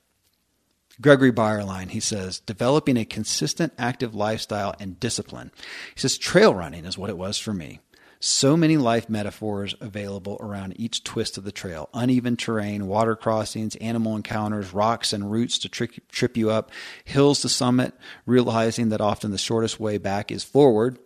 Gregory 0.99 1.31
Bayerlein, 1.31 1.91
he 1.91 2.01
says, 2.01 2.41
developing 2.41 2.97
a 2.97 3.05
consistent 3.05 3.71
active 3.77 4.13
lifestyle 4.13 4.75
and 4.77 4.99
discipline. 4.99 5.51
He 5.95 6.01
says, 6.01 6.17
trail 6.17 6.53
running 6.53 6.83
is 6.83 6.97
what 6.97 7.09
it 7.09 7.17
was 7.17 7.37
for 7.37 7.53
me. 7.53 7.79
So 8.21 8.57
many 8.57 8.75
life 8.75 9.09
metaphors 9.09 9.75
available 9.79 10.35
around 10.41 10.77
each 10.77 11.05
twist 11.05 11.37
of 11.37 11.45
the 11.45 11.53
trail 11.53 11.87
uneven 11.93 12.35
terrain, 12.35 12.87
water 12.87 13.15
crossings, 13.15 13.77
animal 13.77 14.13
encounters, 14.13 14.73
rocks 14.73 15.13
and 15.13 15.31
roots 15.31 15.57
to 15.59 15.69
trick, 15.69 16.05
trip 16.09 16.35
you 16.35 16.49
up, 16.49 16.69
hills 17.05 17.39
to 17.41 17.49
summit, 17.49 17.93
realizing 18.25 18.89
that 18.89 18.99
often 18.99 19.31
the 19.31 19.37
shortest 19.37 19.79
way 19.79 19.97
back 19.97 20.31
is 20.31 20.43
forward. 20.43 20.99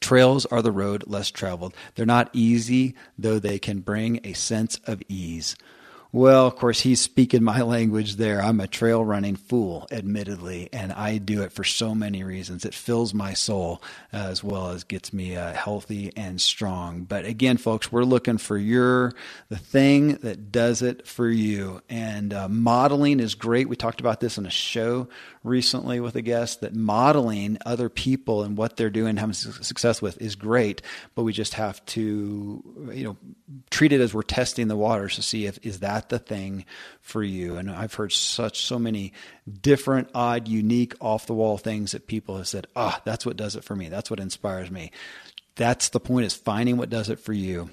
Trails 0.00 0.44
are 0.46 0.60
the 0.60 0.72
road 0.72 1.04
less 1.06 1.30
traveled. 1.30 1.72
They're 1.94 2.04
not 2.04 2.30
easy, 2.32 2.96
though 3.16 3.38
they 3.38 3.60
can 3.60 3.80
bring 3.80 4.18
a 4.24 4.32
sense 4.32 4.80
of 4.86 5.02
ease. 5.08 5.54
Well, 6.14 6.46
of 6.46 6.54
course, 6.54 6.78
he's 6.78 7.00
speaking 7.00 7.42
my 7.42 7.62
language 7.62 8.14
there. 8.14 8.40
I'm 8.40 8.60
a 8.60 8.68
trail 8.68 9.04
running 9.04 9.34
fool, 9.34 9.88
admittedly, 9.90 10.68
and 10.72 10.92
I 10.92 11.18
do 11.18 11.42
it 11.42 11.50
for 11.50 11.64
so 11.64 11.92
many 11.92 12.22
reasons. 12.22 12.64
It 12.64 12.72
fills 12.72 13.12
my 13.12 13.34
soul 13.34 13.82
as 14.12 14.44
well 14.44 14.68
as 14.68 14.84
gets 14.84 15.12
me 15.12 15.34
uh, 15.34 15.52
healthy 15.54 16.12
and 16.16 16.40
strong. 16.40 17.02
But 17.02 17.24
again, 17.24 17.56
folks, 17.56 17.90
we're 17.90 18.04
looking 18.04 18.38
for 18.38 18.56
your 18.56 19.12
the 19.48 19.58
thing 19.58 20.18
that 20.18 20.52
does 20.52 20.82
it 20.82 21.04
for 21.04 21.28
you. 21.28 21.82
And 21.88 22.32
uh, 22.32 22.48
modeling 22.48 23.18
is 23.18 23.34
great. 23.34 23.68
We 23.68 23.74
talked 23.74 23.98
about 23.98 24.20
this 24.20 24.38
in 24.38 24.46
a 24.46 24.50
show 24.50 25.08
recently 25.44 26.00
with 26.00 26.16
a 26.16 26.22
guest 26.22 26.62
that 26.62 26.74
modeling 26.74 27.58
other 27.64 27.88
people 27.88 28.42
and 28.42 28.56
what 28.56 28.76
they're 28.76 28.90
doing, 28.90 29.16
having 29.16 29.34
success 29.34 30.02
with, 30.02 30.20
is 30.20 30.34
great. 30.34 30.82
But 31.14 31.22
we 31.22 31.32
just 31.32 31.54
have 31.54 31.84
to, 31.86 32.90
you 32.92 33.04
know, 33.04 33.16
treat 33.70 33.92
it 33.92 34.00
as 34.00 34.12
we're 34.12 34.22
testing 34.22 34.68
the 34.68 34.76
waters 34.76 35.14
to 35.16 35.22
see 35.22 35.46
if 35.46 35.58
is 35.62 35.80
that 35.80 36.08
the 36.08 36.18
thing 36.18 36.64
for 37.00 37.22
you. 37.22 37.56
And 37.56 37.70
I've 37.70 37.94
heard 37.94 38.12
such 38.12 38.62
so 38.62 38.78
many 38.78 39.12
different, 39.60 40.08
odd, 40.14 40.48
unique, 40.48 40.94
off 41.00 41.26
the 41.26 41.34
wall 41.34 41.58
things 41.58 41.92
that 41.92 42.06
people 42.06 42.38
have 42.38 42.48
said, 42.48 42.66
ah, 42.74 42.96
oh, 42.96 43.02
that's 43.04 43.26
what 43.26 43.36
does 43.36 43.54
it 43.54 43.64
for 43.64 43.76
me. 43.76 43.88
That's 43.88 44.10
what 44.10 44.20
inspires 44.20 44.70
me. 44.70 44.90
That's 45.56 45.90
the 45.90 46.00
point 46.00 46.26
is 46.26 46.34
finding 46.34 46.78
what 46.78 46.90
does 46.90 47.10
it 47.10 47.20
for 47.20 47.32
you 47.32 47.70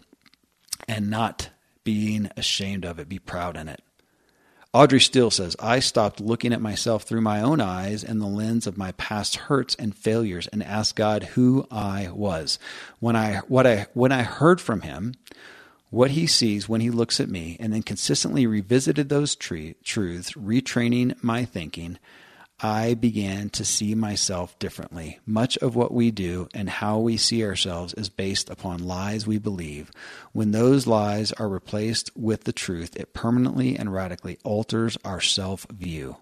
and 0.87 1.09
not 1.09 1.49
being 1.83 2.29
ashamed 2.37 2.85
of 2.85 2.99
it. 2.99 3.09
Be 3.09 3.17
proud 3.17 3.57
in 3.57 3.67
it. 3.69 3.81
Audrey 4.73 5.01
Steele 5.01 5.31
says, 5.31 5.57
I 5.59 5.81
stopped 5.81 6.21
looking 6.21 6.53
at 6.53 6.61
myself 6.61 7.03
through 7.03 7.19
my 7.19 7.41
own 7.41 7.59
eyes 7.59 8.05
and 8.05 8.21
the 8.21 8.25
lens 8.25 8.65
of 8.65 8.77
my 8.77 8.93
past 8.93 9.35
hurts 9.35 9.75
and 9.75 9.93
failures 9.93 10.47
and 10.47 10.63
asked 10.63 10.95
God 10.95 11.23
who 11.23 11.67
I 11.69 12.09
was. 12.09 12.57
When 13.01 13.17
I, 13.17 13.39
what 13.49 13.67
I, 13.67 13.87
when 13.93 14.13
I 14.13 14.23
heard 14.23 14.61
from 14.61 14.81
him, 14.81 15.15
what 15.89 16.11
he 16.11 16.25
sees 16.25 16.69
when 16.69 16.79
he 16.79 16.89
looks 16.89 17.19
at 17.19 17.27
me, 17.27 17.57
and 17.59 17.73
then 17.73 17.83
consistently 17.83 18.47
revisited 18.47 19.09
those 19.09 19.35
truths, 19.35 19.83
retraining 19.83 21.21
my 21.21 21.43
thinking, 21.43 21.99
I 22.63 22.93
began 22.93 23.49
to 23.51 23.65
see 23.65 23.95
myself 23.95 24.57
differently. 24.59 25.19
Much 25.25 25.57
of 25.57 25.75
what 25.75 25.91
we 25.91 26.11
do 26.11 26.47
and 26.53 26.69
how 26.69 26.99
we 26.99 27.17
see 27.17 27.43
ourselves 27.43 27.93
is 27.95 28.09
based 28.09 28.51
upon 28.51 28.85
lies 28.85 29.25
we 29.25 29.39
believe. 29.39 29.91
When 30.31 30.51
those 30.51 30.85
lies 30.85 31.31
are 31.33 31.49
replaced 31.49 32.15
with 32.15 32.43
the 32.43 32.53
truth, 32.53 32.95
it 32.95 33.13
permanently 33.13 33.75
and 33.75 33.91
radically 33.91 34.37
alters 34.43 34.97
our 35.03 35.21
self 35.21 35.65
view. 35.71 36.17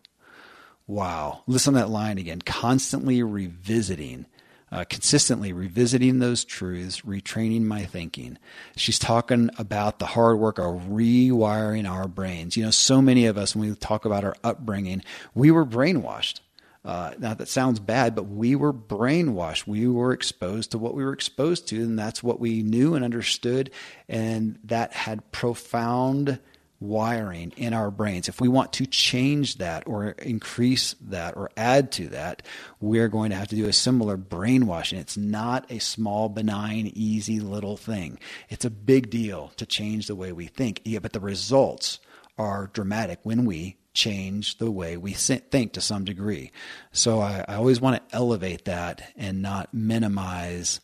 Wow. 0.88 1.44
Listen 1.46 1.74
to 1.74 1.82
that 1.82 1.90
line 1.90 2.18
again. 2.18 2.42
Constantly 2.42 3.22
revisiting 3.22 4.26
uh, 4.72 4.86
consistently 4.90 5.54
revisiting 5.54 6.20
those 6.20 6.46
truths, 6.46 7.02
retraining 7.02 7.64
my 7.64 7.86
thinking. 7.86 8.38
She's 8.76 9.00
talking 9.00 9.50
about 9.58 10.00
the 10.00 10.08
hard 10.08 10.40
work 10.40 10.58
of 10.58 10.84
rewiring 10.90 11.90
our 11.90 12.08
brains. 12.08 12.56
You 12.56 12.66
know, 12.66 12.72
so 12.72 13.02
many 13.02 13.26
of 13.26 13.38
us, 13.38 13.56
when 13.56 13.70
we 13.70 13.76
talk 13.76 14.06
about 14.06 14.24
our 14.24 14.36
upbringing, 14.44 15.04
we 15.34 15.52
were 15.52 15.66
brainwashed. 15.66 16.40
Uh, 16.86 17.14
now 17.20 17.34
that 17.34 17.50
sounds 17.50 17.80
bad, 17.80 18.16
but 18.16 18.24
we 18.24 18.56
were 18.56 18.74
brainwashed. 18.74 19.68
We 19.68 19.88
were 19.88 20.14
exposed 20.14 20.72
to 20.72 20.78
what 20.78 20.94
we 20.94 21.04
were 21.04 21.14
exposed 21.14 21.68
to, 21.70 21.82
and 21.82 22.00
that's 22.00 22.24
what 22.24 22.40
we 22.40 22.64
knew 22.64 22.96
and 22.96 23.04
understood, 23.04 23.70
and 24.08 24.58
that 24.64 24.94
had 24.94 25.30
profound 25.32 26.40
wiring 26.80 27.52
in 27.58 27.74
our 27.74 27.92
brains. 27.92 28.30
If 28.30 28.40
we 28.40 28.48
want 28.48 28.74
to 28.74 28.86
change 28.86 29.58
that 29.58 29.88
or 29.88 30.10
increase 30.12 30.96
that 31.02 31.36
or 31.36 31.50
add 31.58 31.92
to 31.94 32.08
that, 32.10 32.42
we're 32.80 33.10
going 33.10 33.32
to 33.32 33.36
have 33.36 33.50
to 33.50 33.56
do 33.56 33.68
a 33.68 33.74
similar 33.74 34.18
brainwashing. 34.18 35.00
It's 35.00 35.18
not 35.18 35.70
a 35.70 35.80
small, 35.80 36.30
benign, 36.30 36.92
easy 36.96 37.40
little 37.40 37.78
thing. 37.78 38.20
It's 38.50 38.66
a 38.66 38.70
big 38.70 39.10
deal 39.10 39.52
to 39.58 39.66
change 39.66 40.08
the 40.08 40.16
way 40.16 40.32
we 40.32 40.48
think. 40.48 40.82
Yeah, 40.86 41.00
but 41.00 41.14
the 41.14 41.20
results 41.20 42.00
are 42.38 42.70
dramatic 42.74 43.20
when 43.24 43.46
we 43.46 43.78
change 43.94 44.58
the 44.60 44.72
way 44.72 44.96
we 44.96 45.12
think 45.12 45.74
to 45.74 45.82
some 45.82 46.06
degree. 46.06 46.52
So 46.92 47.20
I, 47.20 47.44
I 47.48 47.56
always 47.56 47.82
want 47.82 47.98
to 47.98 48.16
elevate 48.16 48.66
that 48.66 49.12
and 49.18 49.42
not 49.42 49.74
minimize 49.74 50.80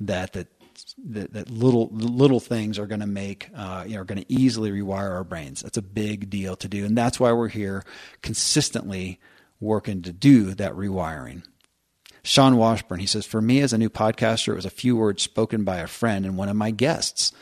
that 0.00 0.34
that 0.34 0.48
that, 1.06 1.32
that 1.32 1.50
little 1.50 1.88
little 1.92 2.40
things 2.40 2.78
are 2.78 2.86
going 2.86 3.00
to 3.00 3.06
make 3.06 3.50
uh, 3.54 3.84
you 3.86 3.94
know, 3.94 4.00
are 4.00 4.04
going 4.04 4.22
to 4.22 4.32
easily 4.32 4.70
rewire 4.70 5.10
our 5.10 5.24
brains. 5.24 5.62
That's 5.62 5.76
a 5.76 5.82
big 5.82 6.30
deal 6.30 6.56
to 6.56 6.68
do, 6.68 6.84
and 6.84 6.96
that's 6.96 7.20
why 7.20 7.32
we're 7.32 7.48
here 7.48 7.84
consistently 8.22 9.20
working 9.60 10.02
to 10.02 10.12
do 10.12 10.54
that 10.54 10.72
rewiring. 10.72 11.42
Sean 12.22 12.56
Washburn, 12.56 13.00
he 13.00 13.06
says, 13.06 13.24
for 13.24 13.40
me 13.40 13.60
as 13.60 13.72
a 13.72 13.78
new 13.78 13.88
podcaster, 13.88 14.48
it 14.48 14.56
was 14.56 14.66
a 14.66 14.70
few 14.70 14.96
words 14.96 15.22
spoken 15.22 15.64
by 15.64 15.78
a 15.78 15.86
friend 15.86 16.26
and 16.26 16.36
one 16.36 16.48
of 16.48 16.56
my 16.56 16.70
guests. 16.70 17.32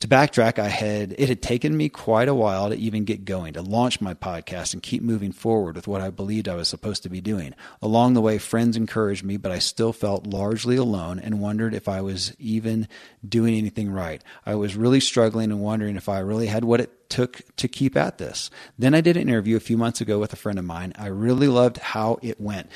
To 0.00 0.08
backtrack, 0.08 0.58
I 0.58 0.68
had 0.68 1.14
it 1.16 1.30
had 1.30 1.40
taken 1.40 1.74
me 1.74 1.88
quite 1.88 2.28
a 2.28 2.34
while 2.34 2.68
to 2.68 2.76
even 2.76 3.04
get 3.04 3.24
going, 3.24 3.54
to 3.54 3.62
launch 3.62 3.98
my 3.98 4.12
podcast 4.12 4.74
and 4.74 4.82
keep 4.82 5.02
moving 5.02 5.32
forward 5.32 5.74
with 5.74 5.88
what 5.88 6.02
I 6.02 6.10
believed 6.10 6.48
I 6.48 6.54
was 6.54 6.68
supposed 6.68 7.02
to 7.04 7.08
be 7.08 7.22
doing. 7.22 7.54
Along 7.80 8.12
the 8.12 8.20
way, 8.20 8.36
friends 8.36 8.76
encouraged 8.76 9.24
me, 9.24 9.38
but 9.38 9.52
I 9.52 9.58
still 9.58 9.94
felt 9.94 10.26
largely 10.26 10.76
alone 10.76 11.18
and 11.18 11.40
wondered 11.40 11.72
if 11.72 11.88
I 11.88 12.02
was 12.02 12.34
even 12.38 12.88
doing 13.26 13.56
anything 13.56 13.90
right. 13.90 14.22
I 14.44 14.56
was 14.56 14.76
really 14.76 15.00
struggling 15.00 15.50
and 15.50 15.62
wondering 15.62 15.96
if 15.96 16.10
I 16.10 16.18
really 16.18 16.48
had 16.48 16.64
what 16.64 16.82
it 16.82 17.08
took 17.08 17.40
to 17.56 17.66
keep 17.66 17.96
at 17.96 18.18
this. 18.18 18.50
Then 18.78 18.94
I 18.94 19.00
did 19.00 19.16
an 19.16 19.30
interview 19.30 19.56
a 19.56 19.60
few 19.60 19.78
months 19.78 20.02
ago 20.02 20.18
with 20.18 20.34
a 20.34 20.36
friend 20.36 20.58
of 20.58 20.66
mine. 20.66 20.92
I 20.98 21.06
really 21.06 21.48
loved 21.48 21.78
how 21.78 22.18
it 22.20 22.38
went. 22.38 22.70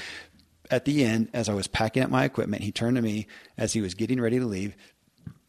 At 0.70 0.86
the 0.86 1.04
end, 1.04 1.28
as 1.34 1.50
I 1.50 1.54
was 1.54 1.66
packing 1.66 2.02
up 2.02 2.10
my 2.10 2.24
equipment, 2.24 2.62
he 2.62 2.72
turned 2.72 2.96
to 2.96 3.02
me 3.02 3.26
as 3.58 3.74
he 3.74 3.82
was 3.82 3.94
getting 3.94 4.20
ready 4.20 4.38
to 4.38 4.46
leave 4.46 4.74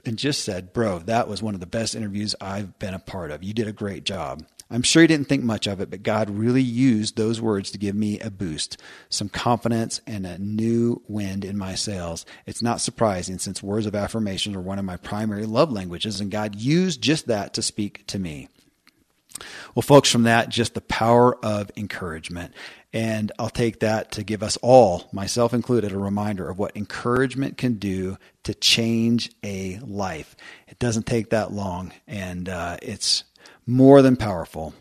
and 0.06 0.18
just 0.18 0.44
said, 0.44 0.74
Bro, 0.74 1.00
that 1.00 1.28
was 1.28 1.42
one 1.42 1.54
of 1.54 1.60
the 1.60 1.66
best 1.66 1.96
interviews 1.96 2.36
I've 2.42 2.78
been 2.80 2.94
a 2.94 3.00
part 3.00 3.32
of. 3.32 3.44
You 3.44 3.54
did 3.54 3.68
a 3.68 3.74
great 3.74 4.04
job. 4.04 4.44
I'm 4.70 4.84
sure 4.84 5.02
he 5.02 5.08
didn't 5.08 5.28
think 5.28 5.44
much 5.44 5.68
of 5.68 5.82
it, 5.82 5.90
but 5.90 6.02
God 6.02 6.30
really 6.30 6.62
used 6.62 7.18
those 7.18 7.42
words 7.42 7.72
to 7.72 7.78
give 7.78 7.94
me 7.94 8.22
a 8.22 8.32
boost, 8.32 8.78
some 9.10 9.28
confidence, 9.28 10.00
and 10.08 10.26
a 10.26 10.38
new 10.38 11.02
wind 11.10 11.44
in 11.44 11.58
my 11.58 11.76
sails. 11.76 12.26
It's 12.46 12.62
not 12.62 12.80
surprising 12.80 13.38
since 13.38 13.62
words 13.62 13.86
of 13.86 13.96
affirmation 13.96 14.56
are 14.56 14.62
one 14.62 14.80
of 14.80 14.86
my 14.86 14.96
primary 14.96 15.46
love 15.46 15.74
languages, 15.74 16.22
and 16.22 16.32
God 16.32 16.56
used 16.56 17.02
just 17.02 17.28
that 17.28 17.54
to 17.56 17.62
speak 17.62 18.08
to 18.08 18.18
me. 18.18 18.48
Well, 19.76 19.82
folks, 19.82 20.12
from 20.12 20.24
that, 20.24 20.50
just 20.50 20.74
the 20.74 20.82
power 20.82 21.36
of 21.44 21.72
encouragement. 21.78 22.54
And 22.94 23.32
I'll 23.40 23.50
take 23.50 23.80
that 23.80 24.12
to 24.14 24.24
give 24.24 24.44
us 24.44 24.58
all, 24.62 25.10
myself 25.14 25.54
included, 25.54 25.94
a 25.94 25.98
reminder 25.98 26.50
of 26.50 26.58
what 26.58 26.76
encouragement 26.76 27.58
can 27.58 27.76
do 27.76 28.18
to 28.44 28.54
change 28.54 29.32
a 29.44 29.80
life. 29.80 30.36
It 30.68 30.78
doesn't 30.80 31.06
take 31.06 31.30
that 31.30 31.54
long, 31.54 31.94
and 32.08 32.50
uh, 32.50 32.78
it's 32.82 33.24
more 33.66 34.02
than 34.02 34.18
powerful. 34.18 34.74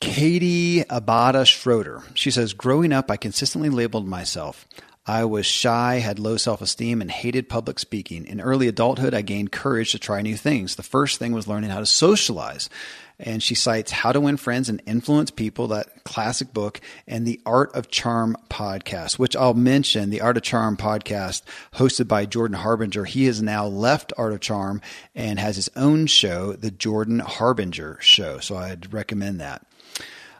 Katie 0.00 0.82
Abada 0.84 1.46
Schroeder. 1.46 2.02
She 2.14 2.30
says, 2.30 2.54
Growing 2.54 2.92
up, 2.92 3.10
I 3.10 3.16
consistently 3.16 3.68
labeled 3.68 4.08
myself. 4.08 4.66
I 5.04 5.24
was 5.24 5.46
shy, 5.46 5.96
had 5.96 6.18
low 6.18 6.36
self 6.36 6.62
esteem, 6.62 7.00
and 7.00 7.10
hated 7.10 7.48
public 7.48 7.78
speaking. 7.78 8.26
In 8.26 8.40
early 8.40 8.68
adulthood, 8.68 9.14
I 9.14 9.22
gained 9.22 9.52
courage 9.52 9.92
to 9.92 9.98
try 9.98 10.22
new 10.22 10.36
things. 10.36 10.76
The 10.76 10.82
first 10.82 11.18
thing 11.18 11.32
was 11.32 11.48
learning 11.48 11.70
how 11.70 11.80
to 11.80 11.86
socialize 11.86 12.68
and 13.22 13.42
she 13.42 13.54
cites 13.54 13.92
How 13.92 14.12
to 14.12 14.20
Win 14.20 14.36
Friends 14.36 14.68
and 14.68 14.82
Influence 14.86 15.30
People, 15.30 15.68
that 15.68 16.04
classic 16.04 16.52
book, 16.52 16.80
and 17.06 17.26
the 17.26 17.40
Art 17.46 17.74
of 17.74 17.88
Charm 17.88 18.36
podcast, 18.50 19.18
which 19.18 19.36
I'll 19.36 19.54
mention. 19.54 20.10
The 20.10 20.20
Art 20.20 20.36
of 20.36 20.42
Charm 20.42 20.76
podcast, 20.76 21.42
hosted 21.74 22.08
by 22.08 22.26
Jordan 22.26 22.56
Harbinger. 22.56 23.04
He 23.04 23.26
has 23.26 23.40
now 23.40 23.66
left 23.66 24.12
Art 24.18 24.32
of 24.32 24.40
Charm 24.40 24.80
and 25.14 25.38
has 25.38 25.56
his 25.56 25.70
own 25.76 26.06
show, 26.06 26.52
The 26.54 26.70
Jordan 26.70 27.20
Harbinger 27.20 27.98
Show. 28.00 28.40
So 28.40 28.56
I'd 28.56 28.92
recommend 28.92 29.40
that. 29.40 29.64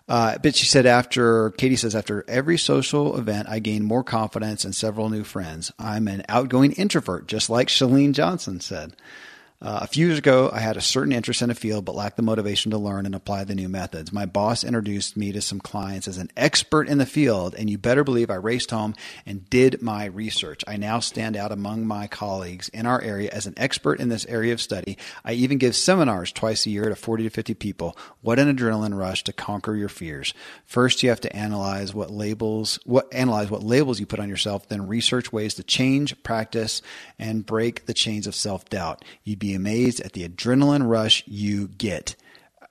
Uh, 0.09 0.37
but 0.43 0.57
she 0.57 0.67
said 0.67 0.85
after 0.85 1.51
Katie 1.51 1.77
says 1.77 1.95
after 1.95 2.25
every 2.29 2.59
social 2.59 3.17
event, 3.17 3.49
I 3.49 3.61
gain 3.61 3.85
more 3.85 4.03
confidence 4.05 4.65
and 4.65 4.75
several 4.75 5.09
new 5.09 5.25
friends. 5.25 5.73
I'm 5.79 6.09
an 6.09 6.25
outgoing 6.29 6.73
introvert, 6.73 7.27
just 7.27 7.49
like 7.49 7.69
Chalene 7.69 8.13
Johnson 8.13 8.61
said. 8.61 8.95
Uh, 9.63 9.79
a 9.83 9.87
few 9.87 10.09
years 10.09 10.19
ago, 10.19 10.51
I 10.53 10.59
had 10.59 10.77
a 10.77 10.81
certain 10.81 11.13
interest 11.13 11.41
in 11.41 11.49
a 11.49 11.55
field 11.55 11.85
but 11.85 11.95
lacked 11.95 12.17
the 12.17 12.23
motivation 12.23 12.73
to 12.73 12.79
learn 12.79 13.07
and 13.07 13.15
apply 13.15 13.45
the 13.45 13.55
new 13.55 13.69
methods. 13.69 14.13
My 14.13 14.27
boss 14.27 14.65
introduced 14.65 15.17
me 15.17 15.31
to 15.31 15.41
some 15.41 15.61
clients 15.61 16.09
as 16.09 16.19
an 16.19 16.33
expert 16.37 16.89
in 16.89 16.99
the 16.99 17.07
field, 17.07 17.55
and 17.55 17.71
you 17.71 17.79
better 17.79 18.03
believe 18.03 18.29
I 18.29 18.35
raced 18.35 18.73
home 18.73 18.97
and 19.25 19.49
did 19.49 19.81
my 19.81 20.07
research. 20.07 20.65
I 20.67 20.79
now 20.79 20.99
stand 20.99 21.37
out 21.37 21.53
among 21.53 21.87
my 21.87 22.09
colleagues 22.09 22.71
in 22.71 22.87
our 22.87 23.01
area 23.01 23.31
as 23.33 23.47
an 23.47 23.55
expert 23.57 24.01
in 24.01 24.09
this 24.09 24.27
area 24.27 24.53
of 24.53 24.61
study. 24.61 24.99
I 25.25 25.35
even 25.35 25.59
give 25.59 25.77
seminars 25.77 26.33
twice 26.33 26.67
a 26.67 26.71
year 26.71 26.89
to 26.89 26.97
40 26.97 27.23
to 27.23 27.31
50 27.31 27.55
people. 27.55 27.97
What 28.21 28.41
an 28.41 28.53
adrenaline 28.53 28.99
rush 28.99 29.23
to 29.25 29.33
conquer 29.33 29.77
your 29.77 29.89
fears. 29.89 30.35
First, 30.67 31.05
you 31.05 31.09
have 31.11 31.21
to 31.21 31.37
analyze 31.37 31.95
what 31.95 32.11
labels, 32.11 32.81
what 32.85 33.07
analyze 33.15 33.49
what 33.49 33.63
labels 33.63 34.01
you 34.01 34.07
put 34.07 34.19
on 34.19 34.29
yourself, 34.29 34.69
then 34.69 34.89
research 34.89 35.33
ways 35.33 35.55
to 35.55 35.63
change, 35.63 36.21
practice, 36.25 36.83
and 37.17 37.47
break 37.47 37.87
the 37.87 37.95
chains 37.95 38.27
of 38.27 38.35
self-doubt. 38.35 39.05
You'd 39.23 39.39
be 39.39 39.52
amazed 39.55 40.01
at 40.01 40.13
the 40.13 40.29
adrenaline 40.29 40.89
rush 40.89 41.23
you 41.27 41.69
get. 41.69 42.17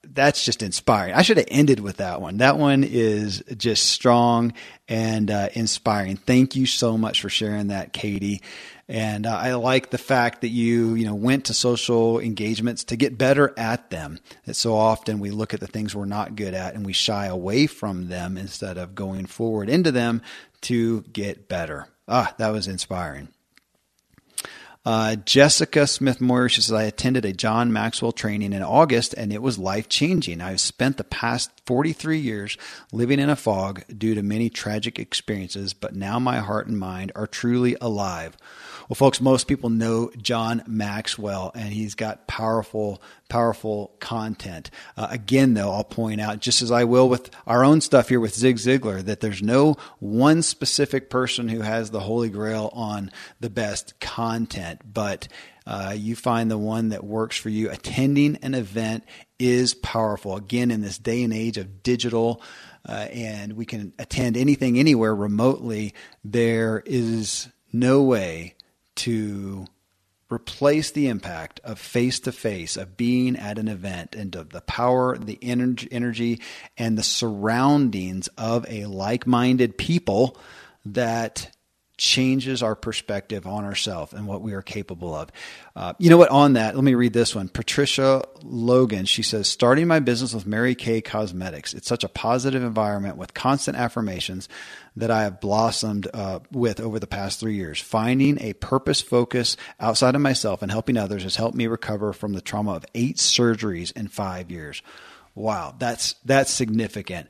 That's 0.03 0.43
just 0.43 0.63
inspiring. 0.63 1.13
I 1.13 1.21
should 1.21 1.37
have 1.37 1.47
ended 1.49 1.79
with 1.79 1.97
that 1.97 2.21
one. 2.21 2.37
That 2.37 2.57
one 2.57 2.83
is 2.83 3.43
just 3.55 3.91
strong 3.91 4.53
and 4.87 5.29
uh, 5.29 5.49
inspiring. 5.53 6.17
Thank 6.17 6.55
you 6.55 6.65
so 6.65 6.97
much 6.97 7.21
for 7.21 7.29
sharing 7.29 7.67
that, 7.67 7.93
Katie. 7.93 8.41
And 8.87 9.25
uh, 9.25 9.37
I 9.37 9.53
like 9.53 9.89
the 9.89 9.97
fact 9.97 10.41
that 10.41 10.49
you, 10.49 10.95
you 10.95 11.05
know, 11.05 11.15
went 11.15 11.45
to 11.45 11.53
social 11.53 12.19
engagements 12.19 12.83
to 12.85 12.97
get 12.97 13.17
better 13.17 13.53
at 13.57 13.89
them. 13.89 14.19
That 14.45 14.55
so 14.55 14.75
often 14.75 15.19
we 15.19 15.29
look 15.31 15.53
at 15.53 15.59
the 15.59 15.67
things 15.67 15.95
we're 15.95 16.05
not 16.05 16.35
good 16.35 16.53
at 16.53 16.73
and 16.73 16.85
we 16.85 16.93
shy 16.93 17.27
away 17.27 17.67
from 17.67 18.09
them 18.09 18.37
instead 18.37 18.77
of 18.77 18.95
going 18.95 19.27
forward 19.27 19.69
into 19.69 19.91
them 19.91 20.21
to 20.61 21.01
get 21.03 21.47
better. 21.47 21.87
Ah, 22.07 22.33
that 22.37 22.49
was 22.49 22.67
inspiring. 22.67 23.29
Uh, 24.83 25.15
Jessica 25.15 25.85
Smith 25.85 26.19
Moyer, 26.19 26.49
she 26.49 26.61
says, 26.61 26.73
I 26.73 26.83
attended 26.83 27.23
a 27.23 27.33
John 27.33 27.71
Maxwell 27.71 28.11
training 28.11 28.51
in 28.53 28.63
August 28.63 29.13
and 29.13 29.31
it 29.31 29.41
was 29.41 29.59
life 29.59 29.87
changing. 29.87 30.41
I've 30.41 30.59
spent 30.59 30.97
the 30.97 31.03
past 31.03 31.60
43 31.65 32.17
years 32.17 32.57
living 32.91 33.19
in 33.19 33.29
a 33.29 33.35
fog 33.35 33.83
due 33.95 34.15
to 34.15 34.23
many 34.23 34.49
tragic 34.49 34.99
experiences, 34.99 35.73
but 35.73 35.95
now 35.95 36.19
my 36.19 36.39
heart 36.39 36.67
and 36.67 36.79
mind 36.79 37.11
are 37.15 37.27
truly 37.27 37.75
alive. 37.79 38.37
Well, 38.89 38.95
folks, 38.95 39.21
most 39.21 39.47
people 39.47 39.69
know 39.69 40.11
John 40.21 40.63
Maxwell, 40.67 41.51
and 41.55 41.71
he's 41.71 41.95
got 41.95 42.27
powerful, 42.27 43.01
powerful 43.29 43.95
content. 43.99 44.69
Uh, 44.97 45.07
again, 45.09 45.53
though, 45.53 45.71
I'll 45.71 45.85
point 45.85 46.19
out, 46.19 46.41
just 46.41 46.61
as 46.61 46.71
I 46.71 46.83
will 46.83 47.07
with 47.07 47.29
our 47.47 47.63
own 47.63 47.79
stuff 47.79 48.09
here 48.09 48.19
with 48.19 48.35
Zig 48.35 48.57
Ziglar, 48.57 49.01
that 49.03 49.21
there's 49.21 49.41
no 49.41 49.77
one 49.99 50.41
specific 50.41 51.09
person 51.09 51.47
who 51.47 51.61
has 51.61 51.91
the 51.91 52.01
holy 52.01 52.29
grail 52.29 52.69
on 52.73 53.11
the 53.39 53.49
best 53.49 53.97
content, 54.01 54.81
but 54.93 55.29
uh, 55.65 55.93
you 55.95 56.15
find 56.15 56.49
the 56.49 56.57
one 56.57 56.89
that 56.89 57.03
works 57.03 57.37
for 57.37 57.49
you. 57.49 57.69
Attending 57.69 58.37
an 58.37 58.53
event 58.53 59.03
is 59.39 59.73
powerful. 59.73 60.35
Again, 60.35 60.71
in 60.71 60.81
this 60.81 60.97
day 60.97 61.23
and 61.23 61.33
age 61.33 61.57
of 61.57 61.83
digital, 61.83 62.41
uh, 62.87 63.07
and 63.11 63.53
we 63.53 63.65
can 63.65 63.93
attend 63.99 64.37
anything 64.37 64.79
anywhere 64.79 65.15
remotely, 65.15 65.93
there 66.23 66.81
is 66.85 67.47
no 67.71 68.01
way 68.01 68.55
to 68.95 69.65
replace 70.31 70.91
the 70.91 71.07
impact 71.07 71.59
of 71.63 71.77
face 71.77 72.19
to 72.21 72.31
face, 72.31 72.77
of 72.77 72.95
being 72.97 73.35
at 73.35 73.59
an 73.59 73.67
event, 73.67 74.15
and 74.15 74.35
of 74.35 74.49
the 74.49 74.61
power, 74.61 75.17
the 75.17 75.37
energy, 75.41 76.39
and 76.77 76.97
the 76.97 77.03
surroundings 77.03 78.29
of 78.37 78.65
a 78.69 78.85
like 78.85 79.27
minded 79.27 79.77
people 79.77 80.37
that 80.85 81.51
changes 82.01 82.63
our 82.63 82.75
perspective 82.75 83.45
on 83.45 83.63
ourselves 83.63 84.11
and 84.11 84.25
what 84.25 84.41
we 84.41 84.53
are 84.53 84.63
capable 84.63 85.13
of. 85.13 85.29
Uh, 85.75 85.93
you 85.99 86.09
know 86.09 86.17
what? 86.17 86.31
On 86.31 86.53
that, 86.53 86.73
let 86.73 86.83
me 86.83 86.95
read 86.95 87.13
this 87.13 87.35
one. 87.35 87.47
Patricia 87.47 88.23
Logan, 88.41 89.05
she 89.05 89.21
says, 89.21 89.47
starting 89.47 89.87
my 89.87 89.99
business 89.99 90.33
with 90.33 90.47
Mary 90.47 90.73
Kay 90.73 91.01
Cosmetics. 91.01 91.75
It's 91.75 91.87
such 91.87 92.03
a 92.03 92.09
positive 92.09 92.63
environment 92.63 93.17
with 93.17 93.35
constant 93.35 93.77
affirmations 93.77 94.49
that 94.95 95.11
I 95.11 95.21
have 95.21 95.39
blossomed 95.39 96.07
uh, 96.11 96.39
with 96.51 96.79
over 96.79 96.97
the 96.97 97.05
past 97.05 97.39
three 97.39 97.53
years. 97.53 97.79
Finding 97.79 98.41
a 98.41 98.53
purpose 98.53 98.99
focus 98.99 99.55
outside 99.79 100.15
of 100.15 100.21
myself 100.21 100.63
and 100.63 100.71
helping 100.71 100.97
others 100.97 101.21
has 101.21 101.35
helped 101.35 101.55
me 101.55 101.67
recover 101.67 102.13
from 102.13 102.33
the 102.33 102.41
trauma 102.41 102.71
of 102.73 102.85
eight 102.95 103.17
surgeries 103.17 103.95
in 103.95 104.07
five 104.07 104.49
years. 104.49 104.81
Wow, 105.35 105.75
that's 105.77 106.15
that's 106.25 106.51
significant. 106.51 107.27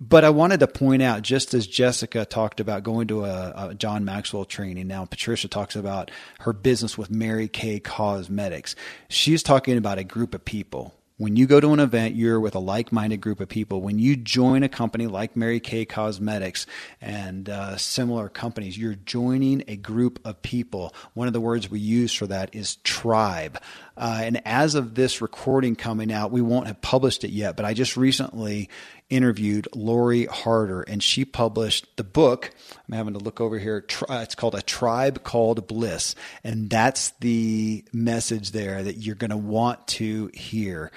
But 0.00 0.24
I 0.24 0.30
wanted 0.30 0.60
to 0.60 0.66
point 0.66 1.02
out, 1.02 1.22
just 1.22 1.54
as 1.54 1.68
Jessica 1.68 2.24
talked 2.24 2.58
about 2.58 2.82
going 2.82 3.06
to 3.08 3.24
a, 3.24 3.68
a, 3.70 3.74
John 3.74 4.04
Maxwell 4.04 4.44
training, 4.44 4.88
now 4.88 5.04
Patricia 5.04 5.46
talks 5.46 5.76
about 5.76 6.10
her 6.40 6.52
business 6.52 6.98
with 6.98 7.10
Mary 7.10 7.46
Kay 7.46 7.78
Cosmetics. 7.78 8.74
She's 9.08 9.42
talking 9.42 9.78
about 9.78 9.98
a 9.98 10.04
group 10.04 10.34
of 10.34 10.44
people. 10.44 10.94
When 11.16 11.36
you 11.36 11.46
go 11.46 11.60
to 11.60 11.72
an 11.72 11.78
event, 11.78 12.16
you're 12.16 12.40
with 12.40 12.56
a 12.56 12.58
like 12.58 12.90
minded 12.90 13.20
group 13.20 13.38
of 13.38 13.48
people. 13.48 13.80
When 13.80 14.00
you 14.00 14.16
join 14.16 14.64
a 14.64 14.68
company 14.68 15.06
like 15.06 15.36
Mary 15.36 15.60
Kay 15.60 15.84
Cosmetics 15.84 16.66
and 17.00 17.48
uh, 17.48 17.76
similar 17.76 18.28
companies, 18.28 18.76
you're 18.76 18.96
joining 18.96 19.62
a 19.68 19.76
group 19.76 20.18
of 20.24 20.42
people. 20.42 20.92
One 21.14 21.28
of 21.28 21.32
the 21.32 21.40
words 21.40 21.70
we 21.70 21.78
use 21.78 22.12
for 22.12 22.26
that 22.26 22.52
is 22.56 22.76
tribe. 22.82 23.62
Uh, 23.96 24.22
and 24.24 24.42
as 24.44 24.74
of 24.74 24.96
this 24.96 25.22
recording 25.22 25.76
coming 25.76 26.10
out, 26.10 26.32
we 26.32 26.42
won't 26.42 26.66
have 26.66 26.80
published 26.82 27.22
it 27.22 27.30
yet, 27.30 27.54
but 27.54 27.64
I 27.64 27.74
just 27.74 27.96
recently 27.96 28.68
interviewed 29.14 29.68
Lori 29.74 30.26
Harder, 30.26 30.82
and 30.82 31.02
she 31.02 31.24
published 31.24 31.86
the 31.96 32.04
book. 32.04 32.50
I'm 32.88 32.94
having 32.94 33.14
to 33.14 33.20
look 33.20 33.40
over 33.40 33.58
here. 33.58 33.84
It's 34.10 34.34
called 34.34 34.56
A 34.56 34.62
Tribe 34.62 35.22
Called 35.22 35.68
Bliss. 35.68 36.16
And 36.42 36.68
that's 36.68 37.10
the 37.20 37.84
message 37.92 38.50
there 38.50 38.82
that 38.82 38.96
you're 38.96 39.14
going 39.14 39.30
to 39.30 39.36
want 39.36 39.86
to 39.88 40.30
hear. 40.34 40.90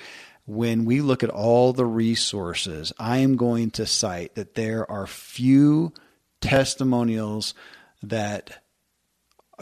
When 0.46 0.86
we 0.86 1.02
look 1.02 1.24
at 1.24 1.30
all 1.30 1.74
the 1.74 1.86
resources, 1.86 2.92
I 2.98 3.18
am 3.18 3.36
going 3.36 3.72
to 3.72 3.86
cite 3.86 4.36
that 4.36 4.56
there 4.56 4.90
are 4.90 5.06
few 5.06 5.94
testimonials 6.42 7.54
that, 8.02 8.64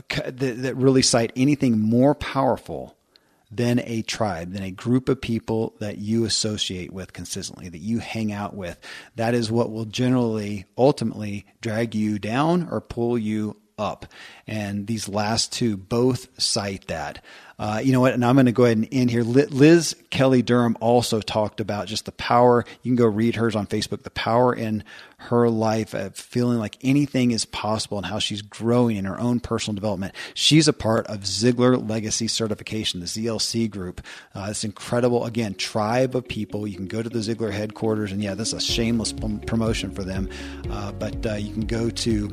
that 0.07 0.73
really 0.77 1.01
cite 1.01 1.33
anything 1.35 1.79
more 1.79 2.15
powerful 2.15 2.95
than 3.55 3.79
a 3.79 4.01
tribe, 4.01 4.53
than 4.53 4.63
a 4.63 4.71
group 4.71 5.09
of 5.09 5.21
people 5.21 5.75
that 5.79 5.97
you 5.97 6.25
associate 6.25 6.91
with 6.91 7.13
consistently, 7.13 7.69
that 7.69 7.79
you 7.79 7.99
hang 7.99 8.31
out 8.31 8.55
with. 8.55 8.79
That 9.15 9.33
is 9.33 9.51
what 9.51 9.71
will 9.71 9.85
generally, 9.85 10.65
ultimately 10.77 11.45
drag 11.61 11.95
you 11.95 12.19
down 12.19 12.67
or 12.69 12.81
pull 12.81 13.17
you 13.17 13.57
up. 13.77 14.05
And 14.47 14.87
these 14.87 15.09
last 15.09 15.51
two 15.51 15.77
both 15.77 16.29
cite 16.41 16.87
that. 16.87 17.23
Uh, 17.57 17.81
you 17.83 17.93
know 17.93 18.01
what? 18.01 18.13
And 18.13 18.23
I'm 18.23 18.35
going 18.35 18.45
to 18.47 18.51
go 18.51 18.65
ahead 18.65 18.77
and 18.77 18.87
end 18.91 19.11
here. 19.11 19.23
Liz 19.23 19.95
Kelly 20.09 20.41
Durham 20.41 20.77
also 20.81 21.21
talked 21.21 21.59
about 21.59 21.87
just 21.87 22.05
the 22.05 22.11
power. 22.13 22.65
You 22.83 22.91
can 22.91 22.95
go 22.95 23.05
read 23.05 23.35
hers 23.35 23.55
on 23.55 23.67
Facebook, 23.67 24.03
the 24.03 24.09
power 24.09 24.53
in 24.53 24.83
her 25.17 25.49
life 25.49 25.93
of 25.93 26.15
feeling 26.15 26.59
like 26.59 26.77
anything 26.81 27.31
is 27.31 27.45
possible 27.45 27.97
and 27.97 28.05
how 28.05 28.19
she's 28.19 28.41
growing 28.41 28.97
in 28.97 29.05
her 29.05 29.19
own 29.19 29.39
personal 29.39 29.75
development. 29.75 30.13
She's 30.33 30.67
a 30.67 30.73
part 30.73 31.07
of 31.07 31.21
Ziglar 31.21 31.89
Legacy 31.89 32.27
Certification, 32.27 32.99
the 32.99 33.05
ZLC 33.05 33.69
group. 33.69 34.01
Uh, 34.33 34.47
it's 34.49 34.63
incredible, 34.63 35.25
again, 35.25 35.55
tribe 35.55 36.15
of 36.15 36.27
people. 36.27 36.67
You 36.67 36.75
can 36.75 36.87
go 36.87 37.01
to 37.01 37.09
the 37.09 37.19
Ziglar 37.19 37.51
headquarters, 37.51 38.11
and 38.11 38.21
yeah, 38.21 38.35
this 38.35 38.49
is 38.49 38.53
a 38.55 38.61
shameless 38.61 39.13
promotion 39.13 39.91
for 39.91 40.03
them. 40.03 40.29
Uh, 40.69 40.91
but 40.91 41.25
uh, 41.25 41.35
you 41.35 41.53
can 41.53 41.65
go 41.65 41.89
to 41.89 42.29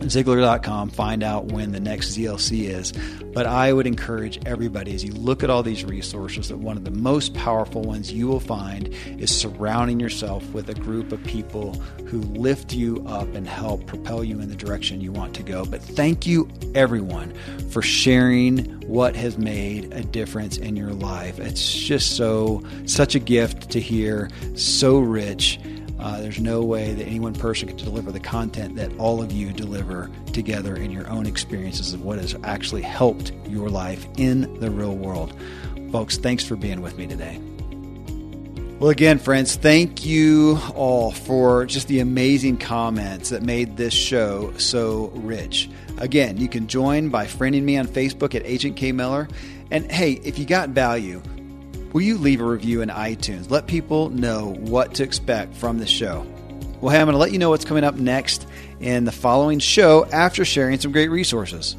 Ziglar.com, 0.00 0.90
find 0.90 1.22
out 1.22 1.46
when 1.46 1.72
the 1.72 1.80
next 1.80 2.16
ZLC 2.16 2.68
is. 2.68 2.92
But 3.32 3.46
I 3.46 3.72
would 3.72 3.86
encourage 3.86 4.40
everybody 4.46 4.94
as 4.94 5.04
you 5.04 5.12
look 5.12 5.44
at 5.44 5.50
all 5.50 5.62
these 5.62 5.84
resources 5.84 6.48
that 6.48 6.56
one 6.58 6.76
of 6.76 6.84
the 6.84 6.90
most 6.90 7.34
powerful 7.34 7.82
ones 7.82 8.12
you 8.12 8.26
will 8.26 8.40
find 8.40 8.88
is 9.20 9.36
surrounding 9.36 10.00
yourself 10.00 10.44
with 10.52 10.68
a 10.68 10.74
group 10.74 11.12
of 11.12 11.22
people 11.24 11.80
who 12.06 12.20
lift 12.20 12.72
you 12.72 13.04
up 13.06 13.32
and 13.34 13.46
help 13.46 13.86
propel 13.86 14.24
you 14.24 14.40
in 14.40 14.48
the 14.48 14.56
direction 14.56 15.00
you 15.00 15.12
want 15.12 15.34
to 15.34 15.42
go. 15.42 15.64
But 15.64 15.82
thank 15.82 16.26
you, 16.26 16.48
everyone, 16.74 17.32
for 17.70 17.82
sharing 17.82 18.64
what 18.88 19.16
has 19.16 19.38
made 19.38 19.92
a 19.92 20.02
difference 20.02 20.56
in 20.56 20.76
your 20.76 20.92
life. 20.92 21.38
It's 21.38 21.72
just 21.72 22.16
so, 22.16 22.62
such 22.86 23.14
a 23.14 23.18
gift 23.18 23.70
to 23.70 23.80
hear, 23.80 24.28
so 24.56 24.98
rich. 24.98 25.60
Uh, 25.98 26.20
there's 26.20 26.40
no 26.40 26.62
way 26.62 26.94
that 26.94 27.04
any 27.04 27.20
one 27.20 27.34
person 27.34 27.68
could 27.68 27.76
deliver 27.76 28.10
the 28.10 28.20
content 28.20 28.76
that 28.76 28.90
all 28.96 29.22
of 29.22 29.32
you 29.32 29.52
deliver 29.52 30.10
together 30.32 30.76
in 30.76 30.90
your 30.90 31.08
own 31.10 31.26
experiences 31.26 31.92
of 31.92 32.02
what 32.02 32.18
has 32.18 32.34
actually 32.42 32.82
helped 32.82 33.32
your 33.46 33.68
life 33.68 34.06
in 34.16 34.58
the 34.60 34.70
real 34.70 34.96
world. 34.96 35.34
Folks, 35.92 36.16
thanks 36.16 36.44
for 36.44 36.56
being 36.56 36.80
with 36.80 36.96
me 36.96 37.06
today. 37.06 37.38
Well, 38.80 38.88
again, 38.88 39.18
friends, 39.18 39.56
thank 39.56 40.06
you 40.06 40.58
all 40.74 41.10
for 41.10 41.66
just 41.66 41.86
the 41.86 42.00
amazing 42.00 42.56
comments 42.56 43.28
that 43.28 43.42
made 43.42 43.76
this 43.76 43.92
show 43.92 44.54
so 44.56 45.12
rich. 45.16 45.68
Again, 45.98 46.38
you 46.38 46.48
can 46.48 46.66
join 46.66 47.10
by 47.10 47.26
friending 47.26 47.62
me 47.62 47.76
on 47.76 47.86
Facebook 47.86 48.34
at 48.34 48.42
Agent 48.46 48.78
K 48.78 48.92
Miller. 48.92 49.28
And 49.70 49.92
hey, 49.92 50.12
if 50.24 50.38
you 50.38 50.46
got 50.46 50.70
value, 50.70 51.20
will 51.92 52.00
you 52.00 52.16
leave 52.16 52.40
a 52.40 52.44
review 52.44 52.80
in 52.80 52.88
iTunes? 52.88 53.50
Let 53.50 53.66
people 53.66 54.08
know 54.08 54.54
what 54.60 54.94
to 54.94 55.02
expect 55.02 55.54
from 55.54 55.76
the 55.76 55.86
show. 55.86 56.26
Well, 56.80 56.90
hey, 56.90 57.00
I'm 57.00 57.04
going 57.04 57.12
to 57.12 57.18
let 57.18 57.32
you 57.32 57.38
know 57.38 57.50
what's 57.50 57.66
coming 57.66 57.84
up 57.84 57.96
next 57.96 58.46
in 58.80 59.04
the 59.04 59.12
following 59.12 59.58
show 59.58 60.06
after 60.06 60.42
sharing 60.46 60.80
some 60.80 60.90
great 60.90 61.10
resources. 61.10 61.76